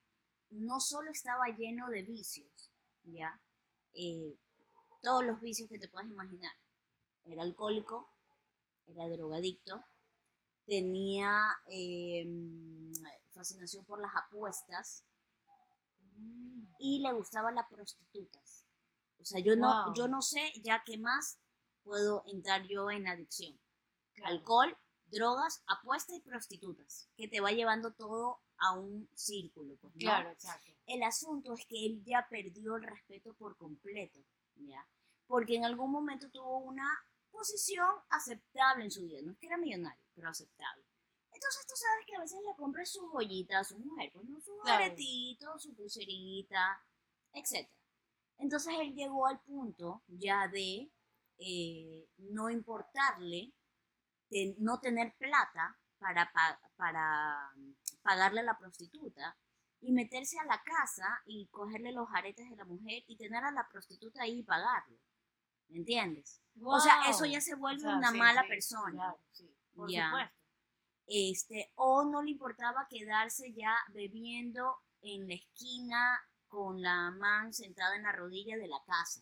no 0.49 0.79
solo 0.79 1.11
estaba 1.11 1.45
lleno 1.49 1.89
de 1.89 2.01
vicios, 2.01 2.71
¿ya? 3.03 3.39
Eh, 3.93 4.35
todos 5.01 5.23
los 5.23 5.39
vicios 5.39 5.69
que 5.69 5.77
te 5.77 5.87
puedas 5.87 6.09
imaginar. 6.09 6.53
Era 7.25 7.43
alcohólico, 7.43 8.09
era 8.87 9.07
drogadicto, 9.07 9.83
tenía 10.65 11.47
eh, 11.69 12.25
fascinación 13.33 13.85
por 13.85 14.01
las 14.01 14.11
apuestas 14.15 15.03
Mm, 16.19 16.56
y 16.79 16.99
le 16.99 17.11
gustaban 17.13 17.55
las 17.55 17.67
prostitutas. 17.67 18.65
O 19.19 19.25
sea, 19.25 19.39
yo 19.39 19.55
no, 19.55 19.85
Wow. 19.85 19.93
yo 19.95 20.07
no 20.07 20.21
sé 20.21 20.51
ya 20.63 20.83
qué 20.85 20.97
más 20.97 21.39
puedo 21.83 22.23
entrar 22.27 22.63
yo 22.67 22.89
en 22.91 23.07
adicción. 23.07 23.59
claro. 24.13 24.33
alcohol, 24.35 24.77
drogas, 25.05 25.63
apuesta 25.67 26.13
y 26.15 26.21
prostitutas, 26.21 27.07
que 27.15 27.27
te 27.27 27.39
va 27.39 27.51
llevando 27.51 27.93
todo 27.93 28.41
a 28.57 28.73
un 28.73 29.07
círculo. 29.13 29.75
Pues, 29.77 29.93
¿no? 29.93 29.99
Claro, 29.99 30.29
exacto. 30.31 30.71
El 30.87 31.03
asunto 31.03 31.53
es 31.53 31.65
que 31.67 31.85
él 31.85 32.03
ya 32.03 32.25
perdió 32.29 32.75
el 32.77 32.83
respeto 32.83 33.33
por 33.35 33.55
completo, 33.57 34.19
¿ya? 34.55 34.85
Porque 35.27 35.55
en 35.55 35.65
algún 35.65 35.91
momento 35.91 36.29
tuvo 36.31 36.57
una 36.59 36.87
posición 37.29 37.87
aceptable 38.09 38.85
en 38.85 38.91
su 38.91 39.03
vida. 39.03 39.19
No 39.21 39.31
es 39.33 39.37
que 39.37 39.45
era 39.47 39.57
millonario, 39.57 40.03
pero 40.15 40.29
aceptable. 40.29 40.83
Entonces 41.37 41.67
tú 41.67 41.75
sabes 41.75 42.05
que 42.07 42.15
a 42.15 42.19
veces 42.21 42.39
le 42.47 42.55
compras 42.55 42.89
sus 42.89 43.11
joyitas 43.11 43.61
a 43.61 43.63
su 43.63 43.77
mujer, 43.77 44.09
pues 44.11 44.25
no 44.27 44.41
su 44.41 44.57
Claro. 44.63 44.95
su 45.59 45.75
pulserita, 45.75 46.83
etc. 47.33 47.69
Entonces 48.39 48.73
él 48.79 48.95
llegó 48.95 49.27
al 49.27 49.39
punto 49.41 50.01
ya 50.07 50.47
de 50.47 50.91
eh, 51.37 52.09
no 52.17 52.49
importarle, 52.49 53.53
de 54.31 54.55
no 54.57 54.79
tener 54.79 55.15
plata 55.17 55.77
para, 55.99 56.31
pa- 56.33 56.59
para 56.75 57.53
pagarle 58.01 58.39
a 58.39 58.43
la 58.43 58.57
prostituta 58.57 59.37
y 59.81 59.91
meterse 59.91 60.39
a 60.39 60.45
la 60.45 60.63
casa 60.63 61.21
y 61.27 61.45
cogerle 61.49 61.91
los 61.91 62.07
aretes 62.15 62.49
de 62.49 62.55
la 62.55 62.65
mujer 62.65 63.03
y 63.05 63.15
tener 63.15 63.43
a 63.43 63.51
la 63.51 63.67
prostituta 63.69 64.23
ahí 64.23 64.39
y 64.39 64.43
pagarle. 64.43 64.99
¿Me 65.67 65.77
entiendes? 65.77 66.41
O 66.63 66.79
sea, 66.79 67.07
eso 67.09 67.25
ya 67.25 67.41
se 67.41 67.53
vuelve 67.53 67.83
O 67.85 67.89
sea, 67.89 67.97
una 67.97 68.11
sí, 68.11 68.17
mala 68.17 68.41
sí, 68.41 68.47
persona. 68.47 68.91
Claro, 68.91 69.19
sí, 69.31 69.55
por 69.75 69.91
Ya. 69.91 70.09
supuesto. 70.09 70.36
Este, 71.07 71.71
o 71.75 72.03
no 72.03 72.21
le 72.21 72.31
importaba 72.31 72.87
quedarse 72.89 73.53
ya 73.53 73.75
bebiendo 73.93 74.77
en 75.01 75.27
la 75.27 75.35
esquina 75.35 76.19
con 76.47 76.81
la 76.81 77.11
man 77.11 77.53
sentada 77.53 77.95
en 77.95 78.03
la 78.03 78.11
rodilla 78.11 78.57
de 78.57 78.67
la 78.67 78.81
casa. 78.85 79.21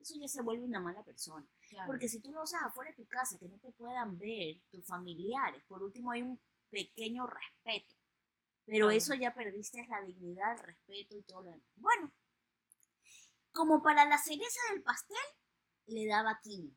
Eso 0.00 0.14
ya 0.18 0.26
se 0.26 0.42
vuelve 0.42 0.64
una 0.64 0.80
mala 0.80 1.02
persona. 1.04 1.46
claro. 1.68 1.86
Porque 1.86 2.08
si 2.08 2.20
tú 2.20 2.32
lo 2.32 2.42
usas 2.42 2.62
afuera 2.62 2.90
de 2.90 2.96
tu 2.96 3.06
casa, 3.06 3.38
que 3.38 3.48
no 3.48 3.58
te 3.58 3.72
puedan 3.72 4.18
ver 4.18 4.60
tus 4.70 4.84
familiares, 4.86 5.62
por 5.64 5.82
último 5.82 6.10
hay 6.12 6.22
un 6.22 6.40
pequeño 6.70 7.26
respeto. 7.26 7.94
Pero 8.64 8.86
Claro. 8.86 8.90
eso 8.90 9.14
ya 9.14 9.34
perdiste 9.34 9.86
la 9.88 10.02
dignidad, 10.02 10.52
el 10.52 10.58
respeto 10.60 11.16
y 11.16 11.22
todo 11.22 11.42
lo 11.42 11.50
demás. 11.50 11.66
Bueno, 11.76 12.12
como 13.52 13.82
para 13.82 14.04
la 14.06 14.18
cereza 14.18 14.60
del 14.70 14.82
pastel, 14.82 15.16
le 15.86 16.06
daba 16.06 16.38
quimio. 16.42 16.74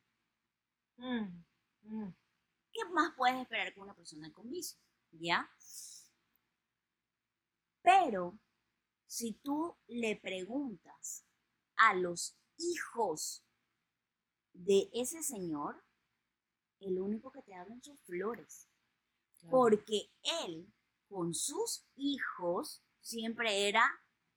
Mm, 0.97 1.43
mm. 1.83 2.15
¿Qué 2.75 2.83
más 2.91 3.13
puedes 3.15 3.37
esperar 3.37 3.73
con 3.73 3.83
una 3.83 3.95
persona 3.95 4.33
con 4.33 4.49
vicio? 4.49 4.77
¿Ya? 5.11 5.49
Pero 7.81 8.37
si 9.07 9.31
tú 9.35 9.77
le 9.87 10.17
preguntas 10.17 11.25
a 11.77 11.93
los 11.93 12.37
hijos 12.57 13.45
de 14.51 14.89
ese 14.91 15.23
señor, 15.23 15.85
el 16.81 16.99
único 16.99 17.31
que 17.31 17.43
te 17.43 17.55
hablan 17.55 17.81
son 17.81 17.97
flores. 17.99 18.67
Claro. 19.39 19.51
Porque 19.51 20.11
él, 20.43 20.67
con 21.07 21.33
sus 21.33 21.85
hijos, 21.95 22.83
siempre 22.99 23.69
era 23.69 23.89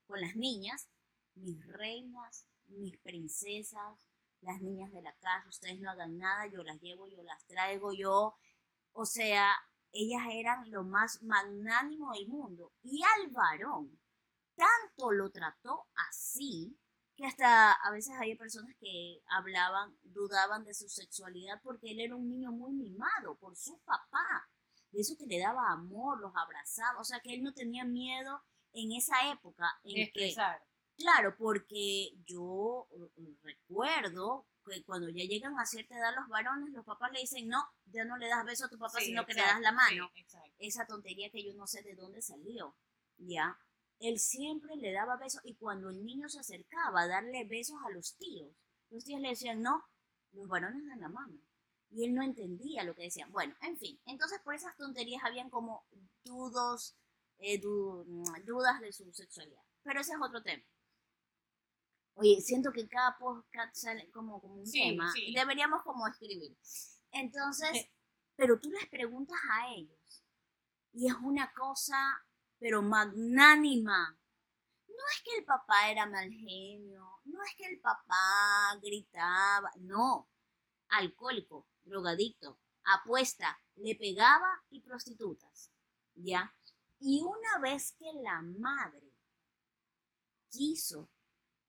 con 0.07 0.21
las 0.21 0.37
niñas, 0.37 0.89
mis 1.35 1.67
reinas, 1.67 2.47
mis 2.67 2.97
princesas, 2.99 4.08
las 4.41 4.61
niñas 4.61 4.93
de 4.93 5.03
la 5.03 5.13
casa, 5.15 5.49
ustedes 5.49 5.81
no 5.81 5.91
hagan 5.91 6.19
nada, 6.19 6.47
yo 6.47 6.63
las 6.63 6.81
llevo, 6.81 7.09
yo 7.09 7.23
las 7.23 7.45
traigo, 7.47 7.93
yo, 7.93 8.37
o 8.93 9.05
sea, 9.05 9.53
ellas 9.93 10.23
eran 10.31 10.71
lo 10.71 10.85
más 10.85 11.23
magnánimo 11.23 12.13
del 12.13 12.29
mundo. 12.29 12.73
Y 12.83 13.03
al 13.03 13.31
varón, 13.31 13.99
tanto 14.55 15.13
lo 15.13 15.31
trató 15.31 15.87
así, 16.09 16.79
que 17.17 17.27
hasta 17.27 17.73
a 17.73 17.91
veces 17.91 18.15
hay 18.19 18.37
personas 18.37 18.77
que 18.79 19.23
hablaban, 19.27 19.97
dudaban 20.03 20.65
de 20.65 20.75
su 20.75 20.89
sexualidad 20.89 21.61
porque 21.65 21.91
él 21.91 22.01
era 22.01 22.15
un 22.15 22.29
niño 22.29 22.53
muy 22.53 22.73
mimado 22.73 23.37
por 23.39 23.57
su 23.57 23.81
papá 23.81 24.49
de 24.93 25.01
eso 25.01 25.17
que 25.17 25.27
le 25.27 25.41
daba 25.41 25.71
amor, 25.73 26.21
los 26.21 26.33
abrazaba, 26.37 27.01
o 27.01 27.05
sea 27.05 27.21
que 27.21 27.35
él 27.35 27.43
no 27.43 27.53
tenía 27.53 27.85
miedo 27.85 28.43
en 28.73 28.93
esa 28.93 29.31
época 29.31 29.79
en 29.83 30.11
que. 30.13 30.35
Claro, 30.99 31.35
porque 31.39 32.11
yo 32.27 32.89
recuerdo 33.43 34.47
que 34.67 34.85
cuando 34.85 35.09
ya 35.09 35.25
llegan 35.25 35.59
a 35.59 35.65
cierta 35.65 35.97
edad 35.97 36.15
los 36.15 36.29
varones, 36.29 36.71
los 36.73 36.85
papás 36.85 37.11
le 37.13 37.21
dicen, 37.21 37.49
no, 37.49 37.65
ya 37.87 38.05
no 38.05 38.17
le 38.19 38.29
das 38.29 38.45
beso 38.45 38.67
a 38.67 38.69
tu 38.69 38.79
papá, 38.79 38.99
Sí, 39.01 39.07
sino 39.07 39.25
que 39.25 39.33
le 39.35 39.41
das 39.41 39.61
la 39.61 39.73
mano. 39.73 40.11
sí. 40.15 40.39
Esa 40.59 40.87
tontería 40.87 41.31
que 41.31 41.43
yo 41.45 41.55
no 41.55 41.67
sé 41.67 41.83
de 41.83 41.95
dónde 41.95 42.21
salió, 42.21 42.77
¿ya? 43.17 43.59
Él 44.01 44.19
siempre 44.19 44.77
le 44.77 44.93
daba 44.93 45.17
besos 45.17 45.41
y 45.45 45.55
cuando 45.57 45.89
el 45.91 46.05
niño 46.05 46.29
se 46.29 46.41
acercaba 46.41 47.03
a 47.03 47.09
darle 47.09 47.45
besos 47.45 47.79
a 47.87 47.91
los 47.91 48.17
tíos, 48.17 48.53
los 48.91 49.05
tíos 49.05 49.21
le 49.21 49.31
decían, 49.31 49.63
no, 49.63 49.83
los 50.33 50.47
varones 50.49 50.87
dan 50.87 51.01
la 51.01 51.09
mano 51.09 51.39
y 51.91 52.05
él 52.05 52.15
no 52.15 52.23
entendía 52.23 52.85
lo 52.85 52.95
que 52.95 53.05
decían. 53.05 53.33
Bueno, 53.33 53.57
en 53.63 53.79
fin, 53.79 53.99
entonces 54.05 54.41
por 54.45 54.55
esas 54.55 54.77
tonterías 54.77 55.25
habían 55.25 55.49
como 55.49 55.87
dudos, 56.25 56.97
eh, 57.39 57.59
du- 57.59 58.05
dudas 58.45 58.81
de 58.81 58.93
su 58.93 59.11
sexualidad. 59.13 59.63
Pero 59.83 60.01
ese 60.01 60.13
es 60.13 60.19
otro 60.21 60.43
tema. 60.43 60.63
Oye, 62.21 62.41
siento 62.41 62.73
que 62.73 62.89
cada 62.89 63.17
podcast 63.17 63.77
sale 63.77 64.11
como, 64.11 64.41
como 64.41 64.55
un 64.57 64.67
Sí, 64.67 64.81
tema. 64.91 65.13
sí. 65.13 65.33
Deberíamos 65.33 65.83
como 65.85 66.07
escribir. 66.09 66.57
Entonces, 67.13 67.71
Sí. 67.73 67.91
pero 68.35 68.59
tú 68.59 68.71
les 68.71 68.89
preguntas 68.89 69.39
a 69.53 69.69
ellos 69.73 70.25
y 70.93 71.07
es 71.07 71.15
una 71.23 71.53
cosa, 71.53 71.97
pero 72.59 72.83
magnánima. 72.83 74.19
No 74.89 75.05
es 75.15 75.23
que 75.25 75.37
el 75.39 75.45
papá 75.45 75.91
era 75.91 76.07
mal 76.07 76.29
genio, 76.33 77.21
no 77.25 77.41
es 77.45 77.55
que 77.57 77.67
el 77.67 77.79
papá 77.81 78.77
gritaba, 78.83 79.71
no 79.79 80.29
alcohólico, 80.89 81.69
drogadicto, 81.85 82.59
apuesta, 82.83 83.61
le 83.77 83.95
pegaba 83.95 84.65
y 84.71 84.81
prostitutas, 84.81 85.71
¿ya? 86.17 86.53
Y 86.99 87.23
una 87.23 87.59
vez 87.61 87.93
que 87.93 88.13
la 88.25 88.43
madre 88.43 89.13
quiso 90.49 91.09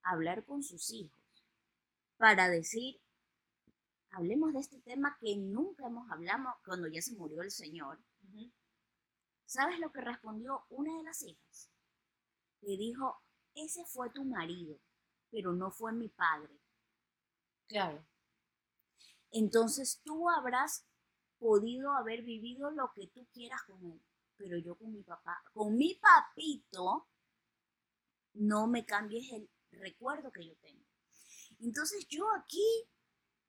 hablar 0.04 0.46
con 0.46 0.64
sus 0.64 0.92
hijos 0.92 1.20
para 2.18 2.50
decir, 2.50 3.02
hablemos 4.12 4.54
de 4.54 4.60
este 4.60 4.80
tema 4.82 5.18
que 5.20 5.38
nunca 5.38 5.88
hemos 5.88 6.10
hablado 6.12 6.56
cuando 6.66 6.88
ya 6.88 7.02
se 7.02 7.16
murió 7.16 7.42
el 7.42 7.52
señor. 7.52 8.00
¿sabes 9.46 9.80
lo 9.80 9.92
que 9.92 10.02
respondió 10.02 10.66
una 10.70 10.96
de 10.98 11.04
las 11.04 11.24
hijas? 11.24 11.72
Le 12.62 12.78
dijo, 12.78 13.20
ese 13.56 13.84
fue 13.86 14.12
tu 14.12 14.24
marido, 14.24 14.80
pero 15.32 15.54
no 15.54 15.72
fue 15.72 15.92
mi 15.92 16.08
padre. 16.08 16.60
Claro. 17.68 18.06
Entonces 19.32 20.02
tú 20.04 20.30
habrás 20.30 20.86
podido 21.40 21.94
haber 21.94 22.22
vivido 22.22 22.70
lo 22.70 22.92
que 22.94 23.08
tú 23.08 23.28
quieras 23.34 23.64
con 23.64 23.84
él, 23.86 24.02
pero 24.38 24.58
yo 24.58 24.76
con 24.76 24.92
mi 24.92 25.02
papá, 25.02 25.42
con 25.54 25.76
mi 25.76 25.96
papito, 25.96 27.08
no 28.34 28.68
me 28.68 28.86
cambies 28.86 29.32
el 29.32 29.50
recuerdo 29.72 30.32
que 30.32 30.46
yo 30.48 30.56
tengo. 30.58 30.86
Entonces 31.60 32.08
yo 32.08 32.30
aquí 32.36 32.64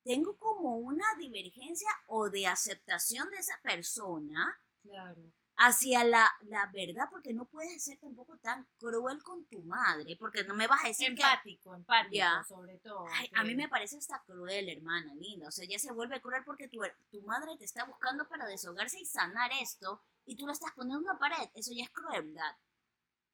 tengo 0.03 0.37
como 0.39 0.77
una 0.79 1.05
divergencia 1.19 1.89
o 2.07 2.31
de 2.31 2.47
aceptación 2.47 3.29
de 3.31 3.37
esa 3.39 3.59
persona 3.63 4.59
Claro. 4.83 5.21
hacia 5.57 6.05
la, 6.05 6.27
la 6.47 6.71
verdad, 6.73 7.09
porque 7.11 7.35
no 7.35 7.45
puedes 7.45 7.85
ser 7.85 7.99
tampoco 7.99 8.39
tan 8.39 8.67
cruel 8.79 9.23
con 9.23 9.45
tu 9.45 9.63
madre, 9.63 10.17
porque 10.19 10.43
no 10.45 10.55
me 10.55 10.67
vas 10.67 10.83
a 10.85 10.89
decir 10.89 11.09
que... 11.15 11.21
Empático, 11.23 11.75
empático, 11.75 12.15
Ya. 12.15 12.43
sobre 12.49 12.79
todo. 12.79 13.05
Ay, 13.13 13.29
que- 13.29 13.39
a 13.39 13.45
mí 13.45 13.55
me 13.55 13.69
parece 13.69 13.99
hasta 13.99 14.23
cruel, 14.25 14.71
hermana, 14.71 15.15
linda. 15.17 15.49
O 15.49 15.51
sea, 15.51 15.67
ya 15.69 15.79
se 15.79 15.93
vuelve 15.93 16.21
cruel 16.23 16.43
porque 16.45 16.67
tu, 16.69 16.81
tu 17.11 17.21
madre 17.23 17.57
te 17.59 17.67
está 17.67 17.85
buscando 17.85 18.27
para 18.27 18.47
desahogarse 18.47 18.99
y 19.01 19.05
sanar 19.05 19.51
esto 19.61 20.03
y 20.25 20.35
tú 20.37 20.47
la 20.47 20.53
estás 20.55 20.73
poniendo 20.73 20.99
en 20.99 21.05
una 21.11 21.19
pared. 21.19 21.51
Eso 21.55 21.73
ya 21.75 21.85
es 21.85 21.91
crueldad. 21.91 22.57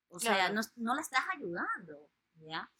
O 0.09 0.19
sea, 0.19 0.50
no, 0.50 0.61
no 0.76 0.95
la 0.97 1.00
estás 1.02 1.25
ayudando, 1.33 2.09
¿ya? 2.40 2.71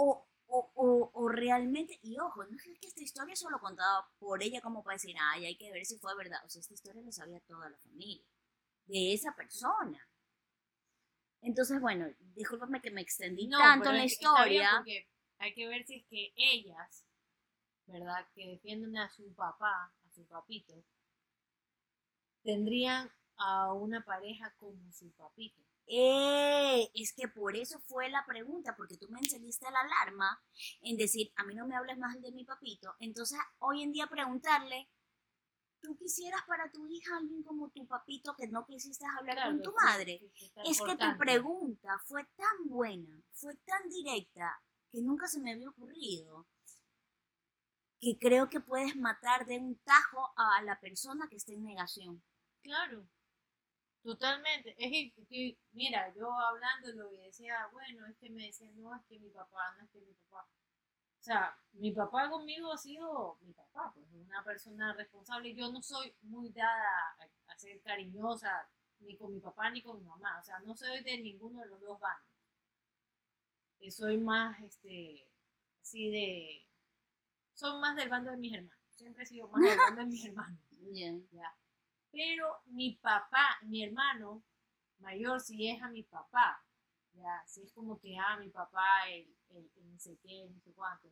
o, 0.00 0.26
o, 0.46 0.72
o, 0.74 1.10
o 1.12 1.28
realmente, 1.28 1.98
y 2.02 2.18
ojo, 2.18 2.44
no 2.44 2.56
es 2.56 2.62
que 2.62 2.86
esta 2.86 3.02
historia 3.02 3.36
solo 3.36 3.60
contaba 3.60 4.08
por 4.18 4.42
ella 4.42 4.60
como 4.60 4.82
para 4.82 4.94
decir, 4.94 5.14
ay, 5.20 5.46
hay 5.46 5.56
que 5.56 5.70
ver 5.70 5.84
si 5.84 5.98
fue 5.98 6.16
verdad. 6.16 6.40
O 6.44 6.48
sea, 6.48 6.60
esta 6.60 6.74
historia 6.74 7.02
lo 7.02 7.12
sabía 7.12 7.40
toda 7.40 7.68
la 7.68 7.78
familia, 7.78 8.24
de 8.86 9.12
esa 9.12 9.34
persona. 9.34 10.06
Entonces, 11.42 11.80
bueno, 11.80 12.06
discúlpame 12.34 12.80
que 12.80 12.90
me 12.90 13.00
extendí 13.00 13.48
tanto 13.48 13.90
en 13.90 13.98
la 13.98 14.04
historia. 14.04 14.72
Porque 14.76 15.08
hay 15.38 15.54
que 15.54 15.68
ver 15.68 15.84
si 15.84 15.96
es 15.96 16.06
que 16.06 16.32
ellas, 16.36 17.06
¿verdad? 17.86 18.26
Que 18.34 18.48
defienden 18.48 18.96
a 18.98 19.08
su 19.10 19.32
papá, 19.34 19.94
a 20.06 20.10
su 20.10 20.26
papito, 20.26 20.84
tendrían 22.42 23.10
a 23.36 23.72
una 23.72 24.04
pareja 24.04 24.54
como 24.58 24.92
su 24.92 25.10
papito. 25.12 25.62
Eh, 25.92 26.88
es 26.94 27.12
que 27.12 27.26
por 27.26 27.56
eso 27.56 27.80
fue 27.80 28.08
la 28.10 28.24
pregunta, 28.24 28.76
porque 28.76 28.96
tú 28.96 29.08
me 29.08 29.18
encendiste 29.18 29.66
la 29.72 29.80
alarma 29.80 30.40
en 30.82 30.96
decir, 30.96 31.32
a 31.34 31.42
mí 31.42 31.52
no 31.52 31.66
me 31.66 31.74
hables 31.74 31.98
más 31.98 32.20
de 32.22 32.30
mi 32.30 32.44
papito. 32.44 32.94
Entonces, 33.00 33.40
hoy 33.58 33.82
en 33.82 33.90
día 33.90 34.06
preguntarle, 34.06 34.88
¿tú 35.80 35.96
quisieras 35.96 36.42
para 36.46 36.70
tu 36.70 36.86
hija 36.86 37.16
alguien 37.16 37.42
como 37.42 37.70
tu 37.70 37.88
papito 37.88 38.36
que 38.36 38.46
no 38.46 38.64
quisiste 38.66 39.04
hablar 39.18 39.48
con 39.48 39.62
tu 39.62 39.72
madre? 39.72 40.20
es 40.64 40.80
que 40.80 40.96
tu 40.96 41.18
pregunta 41.18 42.00
fue 42.06 42.24
tan 42.36 42.68
buena, 42.68 43.20
fue 43.32 43.56
tan 43.56 43.88
directa, 43.88 44.62
que 44.92 45.02
nunca 45.02 45.26
se 45.26 45.40
me 45.40 45.54
había 45.54 45.70
ocurrido, 45.70 46.46
que 47.98 48.16
creo 48.16 48.48
que 48.48 48.60
puedes 48.60 48.94
matar 48.94 49.44
de 49.44 49.58
un 49.58 49.76
tajo 49.80 50.32
a 50.36 50.62
la 50.62 50.78
persona 50.78 51.26
que 51.28 51.36
esté 51.36 51.54
en 51.54 51.64
negación. 51.64 52.22
Claro. 52.62 53.08
Totalmente. 54.02 54.74
Es 54.78 55.12
que, 55.28 55.58
mira, 55.72 56.12
yo 56.14 56.32
hablándolo 56.32 57.12
y 57.12 57.18
decía, 57.18 57.68
bueno, 57.72 58.06
es 58.06 58.16
que 58.16 58.30
me 58.30 58.46
decía, 58.46 58.70
no, 58.76 58.94
es 58.96 59.02
que 59.06 59.18
mi 59.18 59.30
papá, 59.30 59.74
no 59.76 59.84
es 59.84 59.90
que 59.90 60.00
mi 60.00 60.14
papá. 60.14 60.48
O 61.20 61.22
sea, 61.22 61.54
mi 61.72 61.92
papá 61.92 62.30
conmigo 62.30 62.72
ha 62.72 62.78
sido 62.78 63.38
mi 63.42 63.52
papá, 63.52 63.92
pues 63.94 64.06
una 64.12 64.42
persona 64.42 64.94
responsable. 64.94 65.54
Yo 65.54 65.70
no 65.70 65.82
soy 65.82 66.14
muy 66.22 66.50
dada 66.50 67.16
a, 67.46 67.58
ser 67.58 67.82
cariñosa 67.82 68.70
ni 69.00 69.16
con 69.18 69.34
mi 69.34 69.40
papá 69.40 69.68
ni 69.70 69.82
con 69.82 69.98
mi 69.98 70.04
mamá. 70.04 70.38
O 70.40 70.42
sea, 70.42 70.58
no 70.60 70.74
soy 70.74 71.02
de 71.02 71.18
ninguno 71.18 71.60
de 71.60 71.66
los 71.66 71.80
dos 71.80 72.00
bandos. 72.00 72.30
Eh, 73.80 73.90
soy 73.90 74.16
más, 74.18 74.58
este, 74.62 75.28
así 75.82 76.10
de... 76.10 76.66
Soy 77.52 77.78
más 77.80 77.96
del 77.96 78.08
bando 78.08 78.30
de 78.30 78.38
mis 78.38 78.54
hermanos. 78.54 78.78
Siempre 78.90 79.24
he 79.24 79.26
sido 79.26 79.48
más 79.48 79.62
del 79.62 79.78
bando 79.78 80.00
de 80.00 80.06
mis 80.06 80.24
hermanos. 80.26 80.60
¿ya? 81.32 81.54
Pero 82.12 82.60
mi 82.66 82.96
papá, 82.96 83.58
mi 83.62 83.84
hermano 83.84 84.42
mayor, 84.98 85.40
si 85.40 85.68
es 85.68 85.80
a 85.82 85.88
mi 85.88 86.02
papá, 86.02 86.62
ya, 87.12 87.42
si 87.46 87.62
es 87.62 87.72
como 87.72 87.98
que 87.98 88.18
a 88.18 88.32
ah, 88.32 88.36
mi 88.38 88.48
papá, 88.48 89.08
el, 89.08 89.26
el, 89.50 89.70
no 89.90 89.98
sé 89.98 90.18
qué, 90.22 90.48
no 90.48 90.60
sé 90.60 90.72
cuánto. 90.72 91.08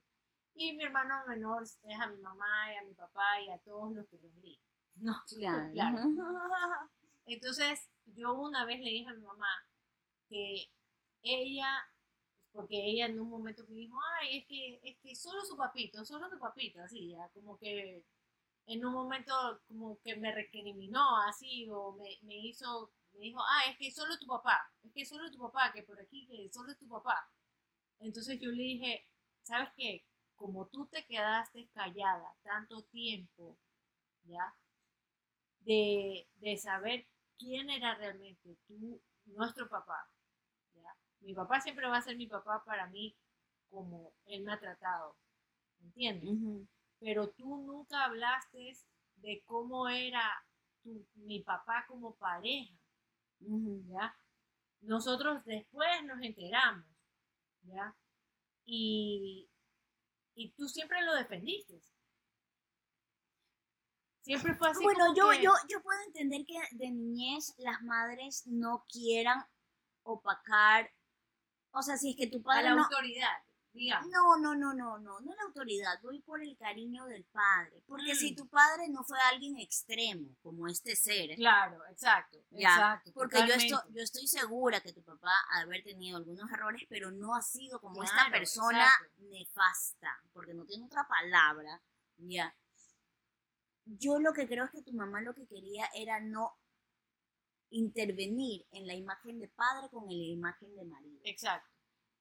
Y 0.55 0.73
mi 0.73 0.85
hermano 0.85 1.15
menor 1.27 1.63
es 1.63 1.79
a 2.01 2.07
mi 2.09 2.19
mamá 2.19 2.73
y 2.73 2.77
a 2.77 2.83
mi 2.83 2.95
papá 2.95 3.41
y 3.41 3.51
a 3.51 3.59
todos 3.59 3.95
los 3.95 4.07
que 4.09 4.19
los 4.19 4.41
vi. 4.41 4.59
No, 4.97 5.15
claro. 5.29 5.71
claro. 5.73 5.99
Entonces, 7.27 7.89
yo 8.07 8.35
una 8.35 8.65
vez 8.65 8.81
le 8.81 8.91
dije 8.91 9.11
a 9.11 9.15
mi 9.15 9.23
mamá 9.23 9.49
que 10.29 10.71
ella, 11.23 11.69
porque 12.53 12.77
ella 12.77 13.07
en 13.07 13.21
un 13.21 13.29
momento 13.29 13.65
me 13.69 13.77
dijo, 13.77 13.99
ay, 14.21 14.39
es 14.39 14.47
que, 14.47 14.81
es 14.83 14.99
que 14.99 15.15
solo 15.15 15.45
su 15.45 15.57
papito, 15.57 16.05
solo 16.05 16.29
su 16.29 16.39
papito, 16.39 16.83
así, 16.83 17.11
ya, 17.11 17.29
como 17.31 17.59
que 17.59 18.05
en 18.69 18.85
un 18.85 18.93
momento 18.93 19.33
como 19.67 19.99
que 20.03 20.15
me 20.17 20.31
recriminó 20.33 21.17
así 21.23 21.67
o 21.71 21.93
me, 21.93 22.19
me 22.23 22.37
hizo, 22.37 22.93
me 23.15 23.21
dijo, 23.21 23.41
ah, 23.41 23.71
es 23.71 23.79
que 23.79 23.91
solo 23.91 24.19
tu 24.19 24.27
papá, 24.27 24.61
es 24.83 24.93
que 24.93 25.07
solo 25.07 25.31
tu 25.31 25.39
papá, 25.39 25.73
que 25.73 25.83
por 25.83 25.99
aquí, 25.99 26.27
que 26.27 26.51
solo 26.53 26.77
tu 26.77 26.87
papá. 26.87 27.31
Entonces 27.99 28.39
yo 28.39 28.51
le 28.51 28.63
dije, 28.63 29.07
¿sabes 29.43 29.71
qué? 29.75 30.05
Como 30.37 30.67
tú 30.69 30.87
te 30.87 31.07
quedaste 31.07 31.69
callada 31.73 32.37
tanto 32.43 32.83
tiempo, 32.85 33.59
¿ya? 34.25 34.55
De, 35.61 36.29
de 36.35 36.57
saber 36.59 37.07
quién 37.39 37.71
era 37.71 37.95
realmente 37.95 38.59
tú, 38.67 39.01
nuestro 39.25 39.67
papá, 39.71 40.11
¿ya? 40.75 40.95
Mi 41.21 41.35
papá 41.35 41.59
siempre 41.63 41.89
va 41.89 41.97
a 41.97 42.03
ser 42.03 42.19
mi 42.19 42.27
papá 42.27 42.63
para 42.67 42.87
mí 42.89 43.17
como 43.71 44.13
él 44.27 44.45
me 44.45 44.53
ha 44.53 44.61
tratado, 44.61 45.17
¿entiendes? 45.81 46.69
Pero 47.01 47.31
tú 47.31 47.59
nunca 47.59 48.05
hablaste 48.05 48.77
de 49.17 49.43
cómo 49.45 49.89
era 49.89 50.23
tu, 50.83 51.07
mi 51.15 51.41
papá 51.41 51.85
como 51.89 52.17
pareja, 52.17 52.75
¿ya? 53.41 54.17
Nosotros 54.81 55.45
después 55.45 56.05
nos 56.05 56.23
enteramos, 56.23 56.87
¿ya? 57.63 57.97
Y, 58.65 59.49
y 60.35 60.51
tú 60.53 60.69
siempre 60.69 61.03
lo 61.03 61.15
defendiste. 61.15 61.81
Siempre 64.21 64.55
fue 64.57 64.69
así. 64.69 64.85
Bueno, 64.85 65.15
yo, 65.15 65.33
yo, 65.33 65.53
yo 65.69 65.83
puedo 65.83 66.01
entender 66.07 66.45
que 66.47 66.61
de 66.73 66.91
niñez 66.91 67.55
las 67.59 67.81
madres 67.83 68.47
no 68.47 68.85
quieran 68.89 69.43
opacar, 70.03 70.91
o 71.71 71.83
sea, 71.83 71.97
si 71.97 72.11
es 72.11 72.17
que 72.17 72.27
tu 72.27 72.43
padre... 72.43 72.69
A 72.69 72.75
la 72.75 72.83
autoridad. 72.83 73.43
No, 74.11 74.37
no, 74.39 74.55
no, 74.55 74.75
no, 74.75 74.99
no, 74.99 75.21
no 75.21 75.35
la 75.35 75.43
autoridad, 75.45 76.01
voy 76.03 76.21
por 76.23 76.43
el 76.43 76.57
cariño 76.57 77.07
del 77.07 77.25
padre, 77.25 77.83
porque 77.87 78.15
si 78.15 78.33
mm. 78.33 78.37
tu 78.37 78.49
padre 78.49 78.89
no 78.89 79.05
fue 79.05 79.19
alguien 79.31 79.57
extremo 79.59 80.37
como 80.43 80.67
este 80.67 80.97
ser. 80.97 81.37
Claro, 81.37 81.79
exacto, 81.91 82.39
exacto. 82.51 83.13
Porque 83.15 83.39
yo 83.47 83.55
estoy, 83.55 83.79
yo 83.95 84.03
estoy 84.03 84.27
segura 84.27 84.81
que 84.81 84.93
tu 84.93 85.03
papá 85.03 85.31
ha 85.53 85.61
haber 85.61 85.83
tenido 85.85 86.17
algunos 86.17 86.51
errores, 86.51 86.83
pero 86.89 87.11
no 87.11 87.35
ha 87.35 87.43
sido 87.43 87.81
como 87.81 88.03
esta 88.03 88.31
persona 88.31 88.87
nefasta, 89.19 90.21
porque 90.33 90.55
no 90.55 90.65
tiene 90.65 90.87
otra 90.87 91.07
palabra, 91.07 91.83
ya. 92.17 92.55
Yo 93.85 94.19
lo 94.19 94.33
que 94.33 94.47
creo 94.47 94.65
es 94.65 94.71
que 94.71 94.83
tu 94.83 94.93
mamá 94.93 95.21
lo 95.23 95.35
que 95.35 95.47
quería 95.47 95.89
era 95.95 96.21
no 96.21 96.59
intervenir 97.71 98.67
en 98.71 98.87
la 98.87 98.95
imagen 98.95 99.39
de 99.39 99.49
padre 99.49 99.89
con 99.91 100.07
la 100.07 100.13
imagen 100.13 100.75
de 100.75 100.85
marido. 100.85 101.21
Exacto. 101.25 101.78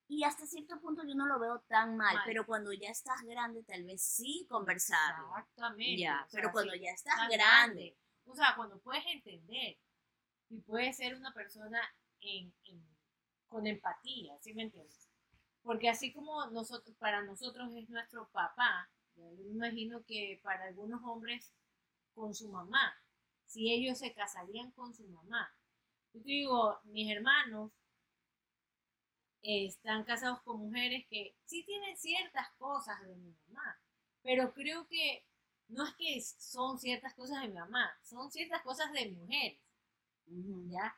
Y 0.09 0.23
hasta 0.23 0.45
cierto 0.45 0.79
punto 0.79 1.03
yo 1.05 1.15
no 1.15 1.25
lo 1.25 1.37
veo 1.37 1.59
tan 1.67 1.97
mal, 1.97 2.17
pero 2.25 2.45
cuando 2.45 2.71
ya 2.71 2.89
estás 2.89 3.21
grande 3.23 3.63
tal 3.63 3.83
vez 3.83 4.01
sí 4.01 4.45
conversar. 4.49 5.15
Exactamente. 5.27 6.01
Ya, 6.01 6.25
pero 6.31 6.51
cuando 6.51 6.73
ya 6.75 6.91
estás 6.91 7.27
grande. 7.29 7.97
O 8.25 8.35
sea, 8.35 8.53
cuando 8.55 8.79
puedes 8.79 9.05
entender 9.05 9.77
y 10.49 10.61
puedes 10.61 10.95
ser 10.95 11.15
una 11.15 11.33
persona 11.33 11.81
en, 12.21 12.53
con 13.47 13.67
empatía, 13.67 14.37
¿sí 14.39 14.53
me 14.53 14.63
entiendes? 14.63 15.09
Porque 15.61 15.89
así 15.89 16.13
como 16.13 16.45
nosotros, 16.51 16.95
para 16.97 17.23
nosotros 17.23 17.69
es 17.75 17.89
nuestro 17.89 18.29
papá, 18.29 18.89
yo 19.15 19.29
me 19.31 19.49
imagino 19.49 20.03
que 20.05 20.39
para 20.41 20.65
algunos 20.65 21.01
hombres 21.03 21.51
con 22.13 22.33
su 22.33 22.49
mamá, 22.49 22.95
si 23.45 23.71
ellos 23.73 23.97
se 23.97 24.13
casarían 24.13 24.71
con 24.71 24.93
su 24.93 25.07
mamá. 25.09 25.53
Yo 26.13 26.21
digo, 26.21 26.79
mis 26.85 27.11
hermanos 27.11 27.71
están 29.41 30.03
casados 30.03 30.41
con 30.41 30.59
mujeres 30.59 31.05
que 31.09 31.35
sí 31.45 31.63
tienen 31.63 31.95
ciertas 31.97 32.49
cosas 32.57 33.01
de 33.01 33.15
mi 33.15 33.33
mamá, 33.47 33.79
pero 34.21 34.53
creo 34.53 34.87
que 34.87 35.25
no 35.69 35.85
es 35.85 35.93
que 35.95 36.21
son 36.21 36.79
ciertas 36.79 37.13
cosas 37.13 37.41
de 37.41 37.49
mi 37.49 37.55
mamá, 37.55 37.91
son 38.03 38.31
ciertas 38.31 38.61
cosas 38.61 38.91
de 38.93 39.11
mujeres, 39.11 39.59
¿ya? 40.69 40.95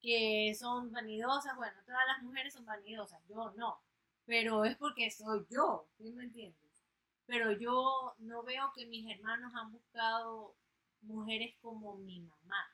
Que 0.00 0.54
son 0.58 0.92
vanidosas, 0.92 1.56
bueno, 1.56 1.76
todas 1.86 2.06
las 2.06 2.22
mujeres 2.22 2.54
son 2.54 2.64
vanidosas, 2.64 3.20
yo 3.28 3.52
no, 3.56 3.80
pero 4.24 4.64
es 4.64 4.76
porque 4.76 5.10
soy 5.10 5.46
yo, 5.50 5.88
¿sí 5.98 6.12
me 6.12 6.24
entiendes? 6.24 6.84
Pero 7.26 7.52
yo 7.52 8.14
no 8.18 8.42
veo 8.42 8.72
que 8.74 8.86
mis 8.86 9.10
hermanos 9.10 9.52
han 9.54 9.72
buscado 9.72 10.54
mujeres 11.02 11.54
como 11.60 11.96
mi 11.96 12.20
mamá, 12.20 12.66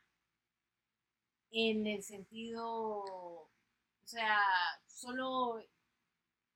en 1.51 1.87
el 1.87 2.03
sentido 2.03 3.51
o 4.05 4.07
sea, 4.07 4.39
solo 4.87 5.63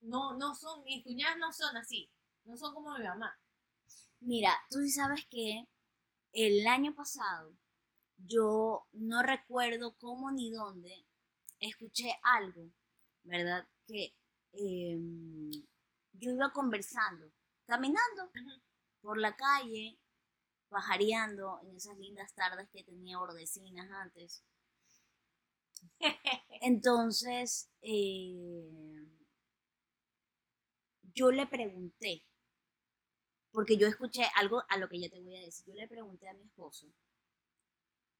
no, 0.01 0.37
no 0.37 0.55
son, 0.55 0.83
mis 0.83 1.03
cuñadas 1.03 1.37
no 1.37 1.51
son 1.51 1.75
así, 1.77 2.09
no 2.45 2.57
son 2.57 2.73
como 2.73 2.97
mi 2.97 3.03
mamá. 3.03 3.37
Mira, 4.19 4.53
tú 4.69 4.79
sí 4.79 4.89
sabes 4.89 5.25
que 5.29 5.67
el 6.33 6.67
año 6.67 6.93
pasado 6.93 7.55
yo 8.17 8.87
no 8.93 9.21
recuerdo 9.23 9.95
cómo 9.97 10.31
ni 10.31 10.51
dónde 10.51 11.05
escuché 11.59 12.19
algo, 12.23 12.71
¿verdad? 13.23 13.67
Que 13.85 14.13
em, 14.53 15.51
yo 16.13 16.31
iba 16.31 16.51
conversando, 16.51 17.31
caminando 17.65 18.31
por 19.01 19.19
la 19.19 19.35
calle, 19.35 19.99
pajareando 20.69 21.59
en 21.63 21.75
esas 21.75 21.97
lindas 21.97 22.33
tardes 22.33 22.69
que 22.69 22.83
tenía 22.83 23.17
bordecinas 23.17 23.89
antes. 23.91 24.43
Entonces, 26.61 27.69
eh, 27.81 29.07
yo 31.13 31.31
le 31.31 31.45
pregunté, 31.47 32.23
porque 33.51 33.77
yo 33.77 33.87
escuché 33.87 34.23
algo 34.35 34.63
a 34.69 34.77
lo 34.77 34.87
que 34.87 35.01
yo 35.01 35.09
te 35.09 35.21
voy 35.21 35.35
a 35.37 35.41
decir, 35.41 35.65
yo 35.65 35.73
le 35.73 35.87
pregunté 35.87 36.27
a 36.29 36.33
mi 36.33 36.43
esposo, 36.43 36.87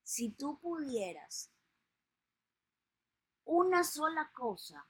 si 0.04 0.32
tú 0.32 0.60
pudieras 0.60 1.52
una 3.46 3.84
sola 3.84 4.32
cosa 4.34 4.88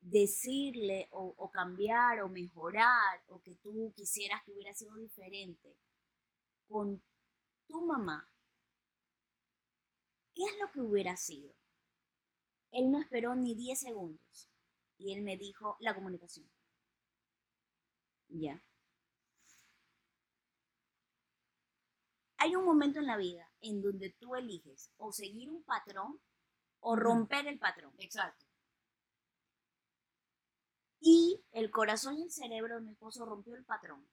decirle 0.00 1.08
o, 1.10 1.34
o 1.36 1.50
cambiar 1.50 2.22
o 2.22 2.28
mejorar 2.28 3.22
o 3.28 3.40
que 3.40 3.56
tú 3.56 3.92
quisieras 3.96 4.42
que 4.44 4.52
hubiera 4.52 4.72
sido 4.72 4.94
diferente 4.96 5.76
con 6.68 7.02
tu 7.66 7.84
mamá, 7.84 8.28
¿qué 10.36 10.44
es 10.44 10.58
lo 10.60 10.70
que 10.70 10.82
hubiera 10.82 11.16
sido? 11.16 11.52
Él 12.70 12.92
no 12.92 13.00
esperó 13.00 13.34
ni 13.34 13.54
10 13.54 13.80
segundos 13.80 14.50
y 14.98 15.14
él 15.14 15.22
me 15.22 15.38
dijo 15.38 15.76
la 15.80 15.94
comunicación. 15.94 16.46
Ya. 18.28 18.62
Hay 22.36 22.54
un 22.54 22.64
momento 22.64 22.98
en 22.98 23.06
la 23.06 23.16
vida 23.16 23.50
en 23.60 23.80
donde 23.80 24.10
tú 24.10 24.36
eliges 24.36 24.92
o 24.98 25.10
seguir 25.10 25.48
un 25.48 25.64
patrón 25.64 26.20
o 26.80 26.96
romper 26.96 27.46
el 27.46 27.58
patrón. 27.58 27.94
Exacto. 27.98 28.44
Y 31.00 31.42
el 31.52 31.70
corazón 31.70 32.18
y 32.18 32.24
el 32.24 32.30
cerebro 32.30 32.74
de 32.76 32.82
mi 32.82 32.90
esposo 32.92 33.24
rompió 33.24 33.54
el 33.54 33.64
patrón. 33.64 34.06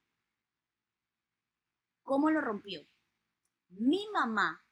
¿Cómo 2.04 2.30
lo 2.30 2.40
rompió? 2.40 2.88
Mi 3.70 4.08
mamá 4.14 4.63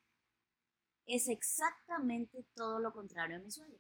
es 1.06 1.28
exactamente 1.28 2.46
todo 2.56 2.80
lo 2.80 2.94
contrario 2.94 3.38
a 3.38 3.40
mi 3.40 3.52
suegra. 3.52 3.80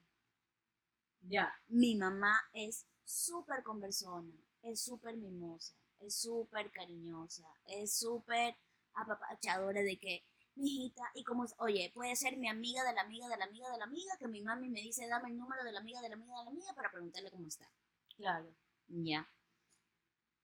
Ya. 1.21 1.53
Mi 1.67 1.95
mamá 1.95 2.39
es 2.53 2.87
súper 3.03 3.63
conversona, 3.63 4.33
es 4.63 4.81
súper 4.81 5.17
mimosa, 5.17 5.75
es 5.99 6.15
súper 6.15 6.71
cariñosa, 6.71 7.47
es 7.65 7.93
súper 7.93 8.55
apapachadora 8.93 9.81
de 9.81 9.97
que, 9.99 10.25
mijita, 10.55 11.03
y 11.13 11.23
como, 11.23 11.45
oye, 11.57 11.91
puede 11.93 12.15
ser 12.15 12.37
mi 12.37 12.49
amiga 12.49 12.83
de 12.83 12.93
la 12.93 13.01
amiga 13.01 13.27
de 13.27 13.37
la 13.37 13.45
amiga 13.45 13.69
de 13.69 13.77
la 13.77 13.85
amiga, 13.85 14.17
que 14.17 14.27
mi 14.27 14.41
mami 14.41 14.69
me 14.69 14.81
dice, 14.81 15.07
dame 15.07 15.29
el 15.29 15.37
número 15.37 15.63
de 15.63 15.71
la 15.71 15.79
amiga 15.79 16.01
de 16.01 16.09
la 16.09 16.15
amiga 16.15 16.37
de 16.39 16.45
la 16.45 16.51
amiga 16.51 16.73
para 16.73 16.91
preguntarle 16.91 17.31
cómo 17.31 17.47
está. 17.47 17.69
Claro. 18.17 18.53
Ya. 18.87 19.29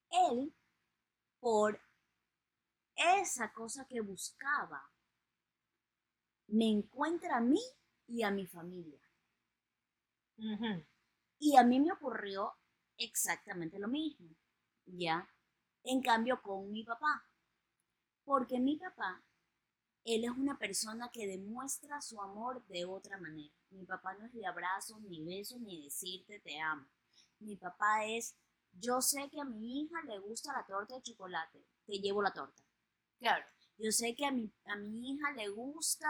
Él, 0.10 0.54
por 1.40 1.82
esa 2.96 3.52
cosa 3.52 3.86
que 3.86 4.02
buscaba, 4.02 4.90
me 6.48 6.70
encuentra 6.70 7.38
a 7.38 7.42
mí 7.42 7.62
y 8.08 8.24
a 8.24 8.32
mi 8.32 8.46
familia. 8.46 9.00
Y 11.40 11.58
a 11.58 11.64
mí 11.64 11.80
me 11.80 11.92
ocurrió 11.92 12.54
exactamente 12.98 13.80
lo 13.80 13.88
mismo, 13.88 14.30
¿ya? 14.86 15.30
En 15.84 16.02
cambio 16.02 16.42
con 16.42 16.72
mi 16.72 16.84
papá. 16.84 17.26
Porque 18.24 18.60
mi 18.60 18.76
papá, 18.78 19.24
él 20.04 20.26
es 20.26 20.32
una 20.32 20.58
persona 20.58 21.10
que 21.12 21.28
demuestra 21.28 22.02
su 22.02 22.22
amor 22.22 22.66
de 22.68 22.86
otra 22.86 23.18
manera. 23.18 23.54
Mi 23.70 23.86
papá 23.86 24.14
no 24.16 24.26
es 24.26 24.34
de 24.34 24.46
abrazos, 24.46 25.02
ni 25.02 25.24
besos, 25.24 25.60
ni 25.60 25.84
decirte 25.84 26.40
te 26.40 26.60
amo. 26.60 26.88
Mi 27.40 27.56
papá 27.56 28.06
es, 28.06 28.36
yo 28.72 29.02
sé 29.02 29.30
que 29.30 29.40
a 29.40 29.46
mi 29.46 29.82
hija 29.82 30.02
le 30.04 30.20
gusta 30.20 30.54
la 30.54 30.66
torta 30.66 30.96
de 30.96 31.02
chocolate, 31.02 31.66
te 31.86 32.00
llevo 32.00 32.22
la 32.22 32.34
torta. 32.34 32.64
Claro. 33.20 33.46
Yo 33.78 33.92
sé 33.92 34.16
que 34.16 34.26
a 34.26 34.32
mi, 34.32 34.52
a 34.66 34.76
mi 34.76 35.12
hija 35.12 35.32
le 35.34 35.50
gusta 35.50 36.08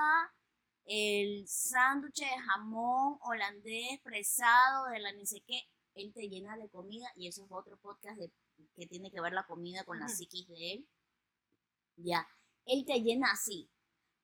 el 0.86 1.47
sándwich 1.47 2.19
de 2.19 2.39
jamón 2.47 3.17
holandés 3.21 3.99
presado 4.03 4.86
de 4.88 4.99
la 4.99 5.12
ni 5.13 5.25
sé 5.25 5.43
qué. 5.45 5.62
Él 5.95 6.13
te 6.13 6.30
llena 6.30 6.56
de 6.58 6.69
comida 6.69 7.08
y 7.15 7.27
eso 7.27 7.43
es 7.43 7.51
otro 7.51 7.77
podcast 7.77 8.17
de, 8.19 8.32
que 8.75 8.88
tiene 8.88 9.12
que 9.12 9.19
ver 9.21 9.34
la 9.34 9.45
comida 9.45 9.84
con 9.84 9.99
la 9.99 10.06
Ujú. 10.06 10.15
psiquis 10.15 10.47
de 10.47 10.73
él. 10.73 10.88
Ya, 11.97 12.27
él 12.65 12.86
te 12.86 13.01
llena 13.01 13.32
así. 13.32 13.69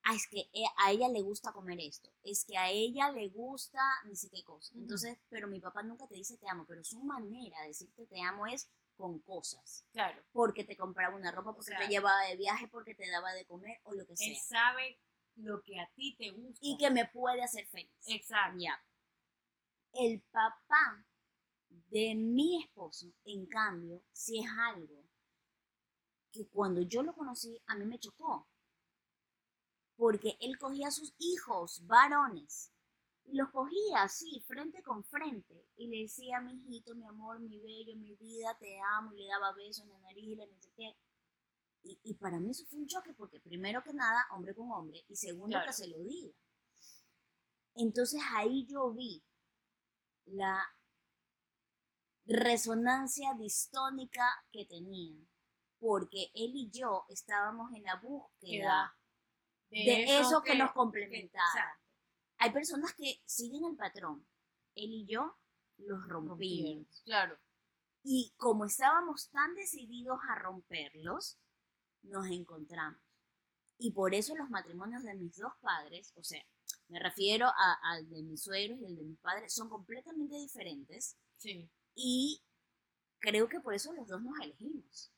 Ah, 0.03 0.15
es 0.15 0.27
que 0.27 0.49
e- 0.53 0.67
a 0.77 0.91
ella 0.91 1.07
le 1.09 1.21
gusta 1.21 1.53
comer 1.53 1.79
esto. 1.79 2.11
Es 2.23 2.45
que 2.45 2.57
a 2.57 2.69
ella 2.69 3.09
le 3.11 3.29
gusta 3.29 3.79
ni 4.05 4.15
sé 4.15 4.29
qué 4.29 4.43
cosa. 4.43 4.73
Entonces, 4.75 5.17
pero 5.29 5.47
mi 5.47 5.59
papá 5.59 5.81
nunca 5.81 6.07
te 6.07 6.15
dice 6.15 6.37
te 6.37 6.47
amo, 6.49 6.65
pero 6.67 6.83
su 6.83 6.99
manera 7.03 7.61
de 7.61 7.67
decirte 7.67 8.05
te 8.07 8.21
amo 8.21 8.45
es 8.47 8.69
con 8.95 9.19
cosas. 9.19 9.85
Claro. 9.91 10.23
Porque 10.31 10.63
te 10.63 10.77
compraba 10.77 11.15
una 11.15 11.31
ropa, 11.31 11.53
porque 11.53 11.71
sea, 11.71 11.79
te 11.79 11.87
llevaba 11.87 12.21
de 12.23 12.37
viaje, 12.37 12.67
porque 12.67 12.95
te 12.95 13.09
daba 13.09 13.33
de 13.33 13.45
comer 13.45 13.79
o 13.83 13.93
lo 13.93 14.05
que 14.05 14.15
sea 14.15 14.27
Él 14.27 14.35
sabe 14.37 14.99
lo 15.35 15.61
que 15.63 15.79
a 15.79 15.89
ti 15.95 16.15
te 16.15 16.31
gusta. 16.31 16.59
y 16.61 16.77
que 16.77 16.91
me 16.91 17.07
puede 17.07 17.43
hacer 17.43 17.65
feliz. 17.67 17.91
Exacto. 18.07 18.57
Ya. 18.59 18.83
El 19.93 20.21
papá 20.31 21.05
de 21.69 22.15
mi 22.15 22.63
esposo, 22.63 23.07
en 23.25 23.45
cambio, 23.47 24.03
si 24.11 24.39
es 24.39 24.45
algo 24.57 25.03
que 26.31 26.47
cuando 26.47 26.81
yo 26.81 27.03
lo 27.03 27.13
conocí 27.13 27.61
a 27.67 27.75
mí 27.75 27.85
me 27.85 27.99
chocó. 27.99 28.47
Porque 29.95 30.35
él 30.41 30.57
cogía 30.57 30.87
a 30.87 30.91
sus 30.91 31.13
hijos 31.19 31.85
varones 31.85 32.72
los 33.31 33.49
cogía 33.51 34.03
así, 34.03 34.43
frente 34.45 34.83
con 34.83 35.03
frente, 35.03 35.65
y 35.77 35.87
le 35.87 36.03
decía, 36.03 36.39
mi 36.41 36.53
hijito, 36.53 36.93
mi 36.95 37.05
amor, 37.05 37.39
mi 37.39 37.59
bello, 37.59 37.95
mi 37.95 38.15
vida, 38.15 38.55
te 38.59 38.79
amo, 38.95 39.13
y 39.13 39.21
le 39.21 39.27
daba 39.27 39.53
besos 39.53 39.85
en 39.85 39.91
la 39.91 39.99
nariz 39.99 40.23
y 40.25 40.35
le 40.35 40.47
no 40.47 40.59
sé 40.59 40.71
qué. 40.75 40.95
Y, 41.83 41.99
y 42.03 42.13
para 42.15 42.39
mí 42.39 42.51
eso 42.51 42.65
fue 42.65 42.79
un 42.79 42.87
choque, 42.87 43.13
porque 43.13 43.39
primero 43.39 43.83
que 43.83 43.93
nada, 43.93 44.25
hombre 44.31 44.53
con 44.53 44.71
hombre, 44.71 45.03
y 45.07 45.15
segundo 45.15 45.55
Claro. 45.55 45.67
que 45.67 45.73
se 45.73 45.87
lo 45.87 45.97
diga. 45.99 46.33
Entonces 47.75 48.21
ahí 48.35 48.65
yo 48.67 48.91
vi 48.91 49.23
la 50.25 50.63
resonancia 52.25 53.33
distónica 53.33 54.45
que 54.51 54.65
tenía, 54.65 55.25
porque 55.79 56.31
él 56.35 56.51
y 56.55 56.69
yo 56.71 57.05
estábamos 57.09 57.73
en 57.73 57.83
la 57.83 57.95
búsqueda 57.95 58.95
de, 59.69 60.19
eso, 60.19 60.41
que, 60.43 60.55
nos 60.55 60.71
complementaba. 60.71 61.45
exacto. 61.47 61.82
Hay 62.43 62.51
personas 62.51 62.93
que 62.93 63.21
siguen 63.25 63.63
el 63.63 63.77
patrón, 63.77 64.27
él 64.75 64.91
y 64.91 65.05
yo 65.05 65.37
los 65.77 66.05
rompimos. 66.09 67.01
Claro. 67.05 67.39
Y 68.03 68.33
como 68.35 68.65
estábamos 68.65 69.29
tan 69.29 69.55
decididos 69.55 70.19
a 70.27 70.35
romperlos, 70.35 71.39
nos 72.01 72.27
encontramos. 72.27 72.99
Y 73.77 73.93
por 73.93 74.13
eso 74.13 74.35
los 74.35 74.49
matrimonios 74.49 75.03
de 75.03 75.15
mis 75.15 75.37
dos 75.37 75.53
padres, 75.61 76.11
o 76.17 76.23
sea, 76.23 76.43
me 76.89 76.99
refiero 76.99 77.47
al 77.81 78.09
de 78.09 78.21
mis 78.23 78.43
suegros 78.43 78.77
y 78.81 78.87
el 78.87 78.97
de 78.97 79.03
mis 79.03 79.19
padres, 79.19 79.53
son 79.53 79.69
completamente 79.69 80.35
diferentes. 80.35 81.17
Sí. 81.37 81.71
Y 81.95 82.43
creo 83.19 83.47
que 83.47 83.61
por 83.61 83.73
eso 83.73 83.93
los 83.93 84.05
dos 84.05 84.21
nos 84.21 84.37
elegimos. 84.41 85.13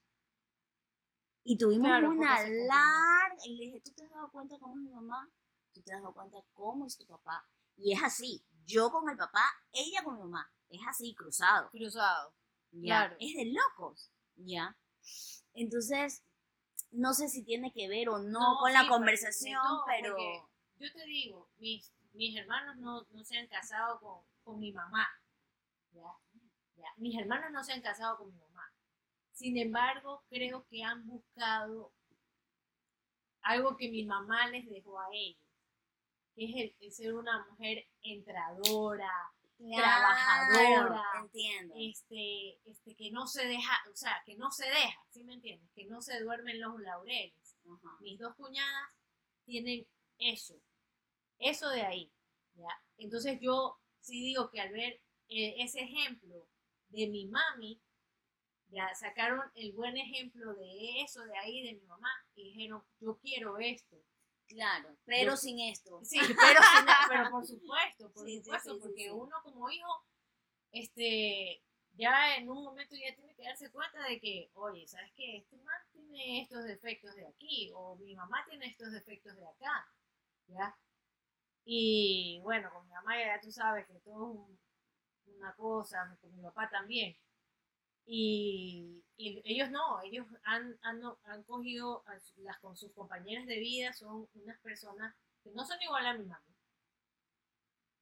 Y 1.44 1.58
tuvimos 1.58 1.88
Claro, 1.88 2.12
una 2.12 2.48
larga. 2.48 3.46
Y 3.46 3.56
le 3.56 3.66
dije, 3.66 3.82
¿tú 3.82 3.92
te 3.94 4.04
has 4.04 4.12
dado 4.12 4.30
cuenta 4.32 4.60
cómo 4.60 4.76
es 4.76 4.84
mi 4.84 4.92
mamá? 4.92 5.28
¿Tú 5.76 5.82
te 5.82 5.94
has 5.94 6.02
dado 6.02 6.14
cuenta 6.14 6.38
cómo 6.54 6.86
es 6.86 6.98
tu 6.98 7.06
papá? 7.06 7.46
Y 7.76 7.92
es 7.92 8.02
así. 8.02 8.46
Yo 8.66 8.90
con 8.92 9.10
el 9.10 9.18
papá, 9.18 9.44
ella 9.74 10.04
con 10.06 10.16
mi 10.16 10.22
mamá. 10.22 10.50
Es 10.70 10.80
así, 10.88 11.14
cruzado. 11.14 11.70
Cruzado. 11.70 12.34
¿ya? 12.72 13.10
Claro. 13.10 13.18
Es 13.20 13.36
de 13.36 13.52
locos. 13.52 14.10
¿Ya? 14.38 14.78
Entonces, 15.54 16.24
no 16.92 17.14
sé 17.14 17.28
si 17.28 17.44
tiene 17.44 17.74
que 17.74 17.90
ver 17.90 18.08
o 18.08 18.20
no, 18.20 18.40
No, 18.40 18.58
con 18.62 18.72
sí, 18.72 18.78
la 18.78 18.88
conversación, 18.88 19.62
no, 19.62 19.84
pero. 19.86 20.16
Yo 20.78 20.92
te 20.94 21.06
digo, 21.06 21.50
mis, 21.58 21.92
mis 22.14 22.38
hermanos 22.38 22.78
no, 22.78 23.06
no 23.12 23.24
se 23.26 23.38
han 23.38 23.48
casado 23.48 24.00
con, 24.00 24.22
con 24.46 24.60
mi 24.60 24.72
mamá. 24.72 25.08
¿ya? 25.92 26.08
¿ya? 26.78 26.88
Mis 26.96 27.20
hermanos 27.20 27.52
no 27.52 27.64
se 27.66 27.74
han 27.74 27.82
casado 27.82 28.18
con 28.18 28.34
mi 28.34 28.40
mamá. 28.40 28.74
Sin 29.34 29.58
embargo, 29.58 30.24
creo 30.30 30.66
que 30.70 30.84
han 30.84 31.06
buscado 31.06 31.92
algo 33.42 33.76
que 33.76 33.90
mi 33.90 34.06
mamá 34.06 34.48
les 34.48 34.70
dejó 34.70 35.00
a 35.00 35.08
ellos, 35.14 35.45
que 36.36 36.45
es 36.45 36.56
el, 36.56 36.76
el 36.80 36.91
ser 36.91 37.13
una 37.13 37.45
mujer 37.50 37.88
entradora, 38.02 39.12
trabajadora, 39.58 41.04
entiendo. 41.19 41.74
este, 41.78 42.60
este, 42.69 42.95
que 42.95 43.12
no 43.12 43.26
se 43.26 43.45
deja, 43.48 43.74
o 43.91 43.95
sea, 43.95 44.21
que 44.26 44.36
no 44.36 44.52
se 44.52 44.65
deja, 44.65 45.00
¿sí 45.10 45.24
me 45.24 45.34
entiendes? 45.34 45.69
Que 45.74 45.86
no 45.86 46.02
se 46.02 46.19
duerme 46.21 46.52
en 46.52 46.62
los 46.62 46.80
laureles. 46.80 47.56
Ajá. 47.65 47.98
Mis 48.02 48.19
dos 48.19 48.36
cuñadas 48.36 48.89
tienen 49.45 49.88
eso, 50.19 50.62
eso 51.39 51.69
de 51.69 51.82
ahí, 51.84 52.12
¿ya? 52.56 52.69
Entonces 52.98 53.39
yo 53.41 53.78
sí 54.02 54.19
digo 54.21 54.50
que 54.50 54.62
al 54.62 54.71
ver 54.71 55.02
eh, 55.30 55.56
ese 55.58 55.82
ejemplo 55.82 56.48
de 56.89 57.08
mi 57.08 57.26
mami, 57.26 57.82
ya 58.69 58.93
sacaron 58.95 59.41
el 59.56 59.71
buen 59.74 59.95
ejemplo 59.98 60.54
de 60.54 61.02
eso 61.02 61.24
de 61.24 61.38
ahí, 61.38 61.63
de 61.63 61.76
mi 61.76 61.86
mamá, 61.86 62.10
y 62.36 62.45
dijeron, 62.45 62.84
yo 63.00 63.17
quiero 63.19 63.58
esto. 63.60 63.95
Claro, 64.48 64.96
pero 65.06 65.32
Yo- 65.32 65.38
sin 65.38 65.60
esto. 65.60 66.00
Sí, 66.04 66.20
pero, 66.20 66.60
sin- 66.62 66.86
pero 67.10 67.30
por 67.32 67.46
supuesto, 67.46 68.12
por 68.12 68.26
Sí, 68.26 68.38
supuesto, 68.44 68.70
sí, 68.74 68.76
sí, 68.76 68.82
porque 68.82 69.12
uno 69.12 69.36
como 69.44 69.70
hijo, 69.72 70.06
este, 70.72 71.64
ya 71.94 72.36
en 72.36 72.50
un 72.50 72.64
momento 72.64 72.96
ya 72.96 73.16
tiene 73.16 73.34
que 73.36 73.44
darse 73.44 73.72
cuenta 73.72 74.04
de 74.08 74.20
que, 74.20 74.52
oye, 74.54 74.88
¿sabes 74.88 75.12
qué? 75.16 75.38
Este 75.38 75.58
man 75.58 75.76
tiene 75.92 76.42
estos 76.42 76.64
defectos 76.66 77.16
de 77.16 77.28
aquí, 77.28 77.72
o 77.74 77.96
mi 77.98 78.16
mamá 78.16 78.46
tiene 78.48 78.68
estos 78.68 78.92
defectos 78.92 79.36
de 79.36 79.48
acá, 79.48 79.88
¿ya? 80.48 80.78
Y 81.66 82.40
bueno, 82.44 82.70
con 82.72 82.86
mi 82.86 82.92
mamá 82.94 83.18
ya 83.18 83.40
tú 83.42 83.52
sabes 83.52 83.88
que 83.88 83.94
todo 84.02 84.14
es 84.32 84.38
un- 84.38 84.60
una 85.38 85.54
cosa, 85.56 86.18
con 86.22 86.36
mi 86.36 86.44
papá 86.44 86.70
también. 86.70 87.18
Y, 88.06 89.04
y 89.18 89.41
ellos 89.46 89.72
no, 89.72 90.02
ellos 90.04 90.28
han, 90.44 90.78
han, 90.84 91.02
han 91.24 91.44
cogido 91.44 92.04
a 92.08 92.15
las 92.38 92.60
con 92.60 92.76
sus 92.78 92.91
compañeras 92.94 93.46
de 93.48 93.60
vida, 93.60 93.94
son 93.94 94.28
unas 94.34 94.60
personas 94.62 95.15
que 95.44 95.52
no 95.52 95.65
son 95.65 95.82
igual 95.82 96.06
a 96.06 96.13
mi 96.13 96.26
mami. 96.26 96.54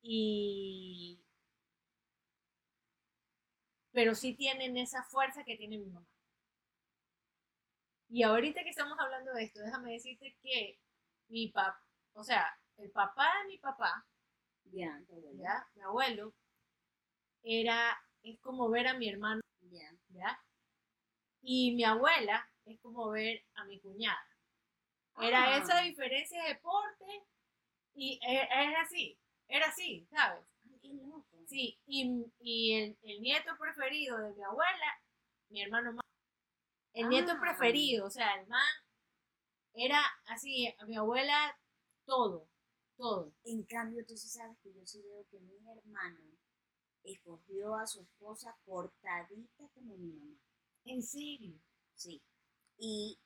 Y 0.04 1.20
pero 3.94 4.16
sí 4.16 4.34
tienen 4.36 4.76
esa 4.78 5.04
fuerza 5.04 5.44
que 5.44 5.56
tiene 5.56 5.78
mi 5.78 5.86
mamá. 5.86 6.06
Y 8.10 8.24
ahorita 8.24 8.64
que 8.64 8.70
estamos 8.70 8.98
hablando 9.00 9.34
de 9.34 9.44
esto, 9.44 9.60
déjame 9.62 9.94
decirte 9.94 10.36
que 10.42 10.80
mi 11.30 11.48
papá, 11.50 11.82
o 12.14 12.24
sea, 12.24 12.46
el 12.78 12.92
papá 12.92 13.32
de 13.42 13.48
mi 13.50 13.58
papá, 13.58 14.06
Ya, 14.66 15.00
¿ya? 15.38 15.68
mi 15.76 15.82
abuelo, 15.84 16.34
era, 17.44 17.98
es 18.24 18.40
como 18.40 18.70
ver 18.70 18.88
a 18.88 18.94
mi 18.96 19.10
hermano, 19.10 19.42
¿ya? 20.10 20.40
Y 21.42 21.76
mi 21.76 21.84
abuela 21.84 22.50
es 22.66 22.80
como 22.80 23.10
ver 23.10 23.44
a 23.56 23.66
mi 23.66 23.80
cuñada. 23.80 24.28
Era 25.20 25.44
Ah. 25.46 25.58
esa 25.58 25.82
diferencia 25.82 26.44
de 26.46 26.56
porte 26.56 27.24
y 27.94 28.20
e- 28.26 28.48
era 28.50 28.82
así, 28.82 29.20
era 29.48 29.68
así, 29.68 30.08
¿sabes? 30.10 30.46
Sí, 31.48 31.80
y, 31.86 32.26
y 32.40 32.74
el, 32.74 32.98
el 33.04 33.22
nieto 33.22 33.56
preferido 33.60 34.18
de 34.18 34.34
mi 34.34 34.44
abuela, 34.44 35.02
mi 35.50 35.62
hermano 35.62 35.94
más. 35.94 36.06
El 36.94 37.10
nieto 37.10 37.34
Ah. 37.34 37.40
preferido, 37.40 38.06
o 38.06 38.10
sea, 38.10 38.36
el 38.40 38.48
man 38.48 38.62
era 39.74 40.02
así, 40.28 40.74
a 40.80 40.86
mi 40.86 40.96
abuela, 40.96 41.58
todo, 42.06 42.48
todo. 42.98 43.34
En 43.44 43.64
cambio, 43.64 44.06
tú 44.06 44.16
sí 44.16 44.30
sabes 44.30 44.58
que 44.64 44.74
yo 44.74 44.86
sí 44.86 45.02
veo 45.02 45.26
que 45.30 45.40
mi 45.40 45.56
hermano 45.78 46.20
escogió 47.04 47.76
a 47.76 47.88
su 47.88 48.02
esposa 48.02 48.56
cortadita 48.66 49.68
como 49.74 49.98
mi 49.98 50.12
mamá. 50.14 50.38
En 50.86 51.02
serio. 51.04 51.60
Sí. 51.96 52.22
Y 52.78 53.20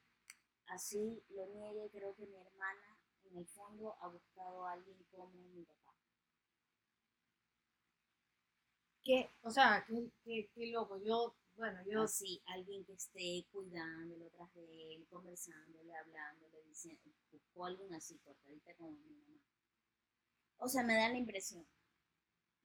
así 0.68 1.24
lo 1.30 1.48
niegue, 1.48 1.90
creo 1.92 2.16
que 2.16 2.26
mi 2.26 2.38
hermana 2.38 2.98
en 3.26 3.38
el 3.38 3.48
fondo 3.48 3.96
ha 4.02 4.08
buscado 4.08 4.66
a 4.66 4.74
alguien 4.74 4.98
como 5.12 5.30
mi 5.54 5.63
papá. 5.66 5.94
Qué, 9.04 9.32
o 9.42 9.50
sea, 9.50 9.84
qué, 9.88 10.12
qué, 10.24 10.50
qué 10.54 10.68
loco. 10.72 11.00
Yo, 11.04 11.36
bueno, 11.56 11.80
yo 11.86 12.04
Así, 12.04 12.42
alguien 12.46 12.86
que 12.86 12.94
esté 12.94 13.46
cuidándolo 13.52 14.30
tras 14.30 14.54
de 14.54 14.96
él, 14.96 15.08
conversándole, 15.10 15.96
hablándole, 15.96 16.62
diciendo, 16.68 17.12
buscó 17.32 17.66
a 17.66 17.70
alguien 17.70 17.94
así, 17.94 18.18
cortadita 18.20 18.76
como 18.76 18.92
mi 18.92 19.10
mamá. 19.10 19.40
O 20.60 20.68
sea, 20.68 20.84
me 20.84 20.94
da 20.96 21.10
la 21.10 21.18
impresión. 21.18 21.66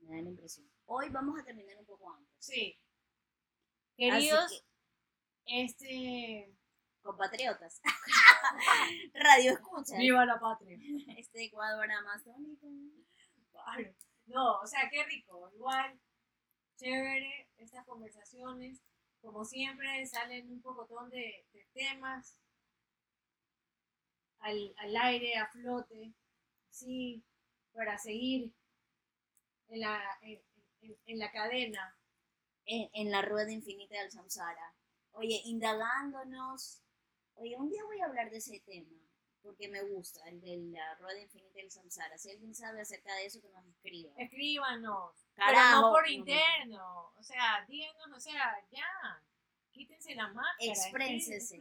Me 0.03 0.17
da 0.17 0.23
la 0.23 0.29
impresión. 0.31 0.69
Hoy 0.87 1.09
vamos 1.11 1.38
a 1.41 1.45
terminar 1.45 1.77
un 1.79 1.87
poco 1.87 2.12
antes. 2.12 2.35
sí. 2.38 2.79
Queridos, 3.97 4.65
que, 5.45 5.65
este. 5.65 6.57
compatriotas, 7.03 7.81
radio 9.15 9.53
escucha. 9.53 9.97
Viva 9.99 10.25
la 10.25 10.41
patria. 10.41 10.79
Este 11.17 11.45
Ecuador 11.45 11.91
amazónico. 11.91 12.67
Claro. 13.51 13.95
No, 14.27 14.61
o 14.61 14.67
sea, 14.67 14.88
qué 14.91 15.05
rico. 15.05 15.51
Igual, 15.55 16.01
chévere 16.77 17.51
estas 17.59 17.85
conversaciones. 17.85 18.81
Como 19.21 19.45
siempre, 19.45 20.05
salen 20.07 20.51
un 20.51 20.62
pocotón 20.62 21.11
de, 21.11 21.47
de 21.53 21.69
temas 21.75 22.41
al, 24.41 24.75
al 24.79 24.97
aire, 24.97 25.37
a 25.37 25.47
flote, 25.49 26.12
sí, 26.71 27.23
para 27.73 27.99
seguir 27.99 28.53
en 29.72 29.80
la, 29.80 30.18
en, 30.22 30.40
en- 30.82 30.98
en 31.06 31.18
la 31.18 31.30
cadena. 31.32 31.96
en, 32.64 32.88
en 32.92 33.11
la 33.11 33.22
rueda 33.22 33.50
infinita 33.50 33.98
del 33.98 34.11
samsara. 34.12 34.72
Oye, 35.12 35.40
indagándonos. 35.44 36.80
Oye, 37.35 37.56
un 37.56 37.68
día 37.68 37.82
voy 37.85 38.00
a 38.00 38.04
hablar 38.06 38.30
de 38.30 38.37
ese 38.38 38.61
tema, 38.61 38.96
porque 39.42 39.68
me 39.68 39.82
gusta, 39.82 40.20
el 40.28 40.40
de 40.40 40.56
la 40.70 40.94
rueda 40.96 41.20
infinita 41.20 41.58
del 41.58 41.70
samsara. 41.70 42.16
Si 42.18 42.30
alguien 42.30 42.54
sabe 42.54 42.80
acerca 42.82 43.12
de 43.16 43.26
eso, 43.26 43.40
que 43.40 43.48
nos 43.50 43.66
escriba. 43.66 44.12
Escríbanos. 44.16 45.14
Carajo. 45.35 45.56
pero 45.64 45.80
no 45.80 45.90
por 45.92 46.02
No, 46.02 46.08
no. 46.08 46.12
interno. 46.14 47.12
O 47.16 47.22
sea, 47.22 47.64
díganos, 47.68 48.16
o 48.16 48.20
sea, 48.20 48.54
ya. 48.70 49.22
Quítense 49.72 50.14
la 50.14 50.28
máscara. 50.28 50.72
Exprénsense. 50.72 51.58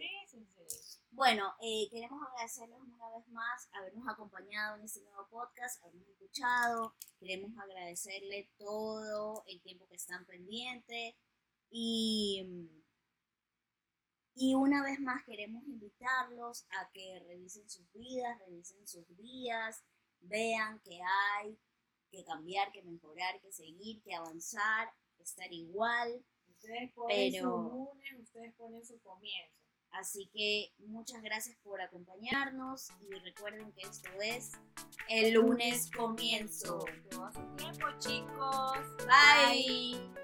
Bueno, 1.12 1.54
eh, 1.62 1.88
queremos 1.90 2.22
agradecerles 2.26 2.80
una 2.80 3.10
vez 3.10 3.28
más 3.30 3.70
habernos 3.74 4.08
acompañado 4.08 4.78
en 4.78 4.84
este 4.84 5.02
nuevo 5.02 5.28
podcast, 5.30 5.84
habernos 5.84 6.08
escuchado. 6.08 6.96
Queremos 7.20 7.52
agradecerle 7.58 8.50
todo 8.58 9.44
el 9.48 9.62
tiempo 9.62 9.88
que 9.88 9.96
están 9.96 10.26
pendientes. 10.26 11.16
Y, 11.70 12.70
y 14.36 14.56
una 14.56 14.84
vez 14.84 15.00
más 15.00 15.24
queremos 15.26 15.64
invitarlos 15.66 16.66
a 16.72 16.90
que 16.92 17.20
revisen 17.28 17.70
sus 17.70 17.92
vidas, 17.94 18.40
revisen 18.40 18.88
sus 18.88 19.06
días, 19.18 19.84
vean 20.20 20.80
que 20.82 21.00
hay 21.02 21.58
que 22.10 22.24
cambiar, 22.26 22.72
que 22.72 22.84
mejorar, 22.84 23.40
que 23.42 23.52
seguir, 23.52 24.02
que 24.04 24.14
avanzar, 24.14 24.94
estar 25.20 25.52
igual. 25.52 26.26
Ustedes 26.62 26.92
ponen 26.94 27.32
Pero- 27.32 27.42
su 27.50 27.70
lunes, 27.76 28.20
ustedes 28.22 28.54
ponen 28.56 28.86
su 28.86 29.00
comienzo. 29.02 29.56
Así 29.94 30.30
que 30.34 30.72
muchas 30.78 31.22
gracias 31.22 31.58
por 31.64 31.82
acompañarnos 31.82 32.88
y 33.02 33.14
recuerden 33.20 33.74
que 33.74 33.82
esto 33.82 34.10
es 34.22 34.52
El 35.10 35.34
lunes 35.34 35.90
comienzo. 35.92 36.80
Todo 37.10 37.32
su 37.34 37.56
tiempo, 37.58 37.88
chicos. 38.00 38.78
Bye. 39.06 40.21